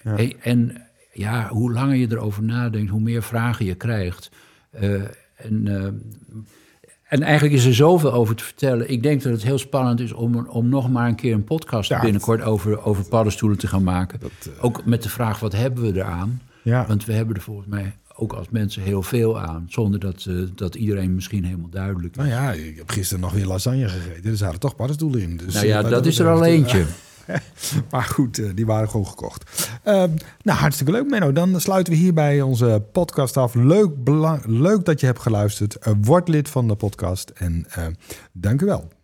Ja. 0.03 0.15
En, 0.17 0.41
en 0.41 0.81
ja, 1.13 1.47
hoe 1.49 1.71
langer 1.71 1.95
je 1.95 2.11
erover 2.11 2.43
nadenkt, 2.43 2.89
hoe 2.91 2.99
meer 3.01 3.23
vragen 3.23 3.65
je 3.65 3.75
krijgt. 3.75 4.29
Eh, 4.69 5.01
en, 5.35 5.67
eh, 5.67 5.87
en 7.09 7.21
eigenlijk 7.21 7.55
is 7.55 7.65
er 7.65 7.75
zoveel 7.75 8.13
over 8.13 8.35
te 8.35 8.43
vertellen. 8.43 8.89
Ik 8.91 9.03
denk 9.03 9.23
dat 9.23 9.31
het 9.31 9.43
heel 9.43 9.57
spannend 9.57 9.99
is 9.99 10.13
om, 10.13 10.47
om 10.47 10.69
nog 10.69 10.89
maar 10.89 11.07
een 11.07 11.15
keer 11.15 11.33
een 11.33 11.43
podcast 11.43 11.89
Ja. 11.89 12.01
binnenkort 12.01 12.41
over, 12.41 12.83
over 12.83 13.03
paddenstoelen 13.07 13.57
te 13.57 13.67
gaan 13.67 13.83
maken. 13.83 14.19
Dat, 14.19 14.31
eh, 14.57 14.63
Ook 14.63 14.85
met 14.85 15.03
de 15.03 15.09
vraag, 15.09 15.39
wat 15.39 15.53
hebben 15.53 15.83
we 15.83 15.99
eraan? 15.99 16.41
ja. 16.61 16.85
Want 16.87 17.05
we 17.05 17.13
hebben 17.13 17.35
er 17.35 17.41
volgens 17.41 17.67
mij 17.67 17.95
ook 18.19 18.33
als 18.33 18.47
mensen 18.49 18.81
heel 18.81 19.03
veel 19.03 19.39
aan. 19.39 19.65
Zonder 19.69 19.99
dat, 19.99 20.25
eh, 20.29 20.35
dat 20.55 20.75
iedereen 20.75 21.15
misschien 21.15 21.43
helemaal 21.43 21.69
duidelijk 21.69 22.15
is. 22.15 22.23
Nou 22.23 22.29
ja, 22.29 22.51
ik 22.51 22.75
heb 22.77 22.89
gisteren 22.89 23.21
nog 23.23 23.33
weer 23.33 23.45
lasagne 23.45 23.89
gegeten. 23.89 24.31
Er 24.31 24.37
zaten 24.37 24.59
toch 24.59 24.75
paddenstoelen 24.75 25.21
in. 25.21 25.37
Dus, 25.37 25.53
nou 25.53 25.65
ja, 25.65 25.75
eh, 25.77 25.81
wat 25.81 25.91
dat 25.91 26.05
is 26.05 26.19
er 26.19 26.27
al 26.27 26.45
eentje. 26.45 26.85
Maar 27.91 28.03
goed, 28.03 28.39
eh, 28.39 28.49
die 28.55 28.65
waren 28.65 28.89
gewoon 28.89 29.07
gekocht. 29.07 29.69
Ehm, 29.83 30.09
nou, 30.41 30.59
hartstikke 30.59 30.91
leuk, 30.91 31.09
Menno. 31.09 31.31
Dan 31.31 31.61
sluiten 31.61 31.93
we 31.93 31.99
hierbij 31.99 32.41
onze 32.41 32.83
podcast 32.91 33.37
af. 33.37 33.53
Leuk, 33.53 33.91
leuk 34.45 34.85
dat 34.85 34.99
je 34.99 35.05
hebt 35.05 35.19
geluisterd. 35.19 35.75
Eh, 35.75 35.93
word 36.01 36.27
lid 36.27 36.49
van 36.49 36.67
de 36.67 36.75
podcast. 36.75 37.29
En 37.29 37.65
eh 37.69 37.85
dank 38.31 38.61
u 38.61 38.65
wel. 38.65 38.96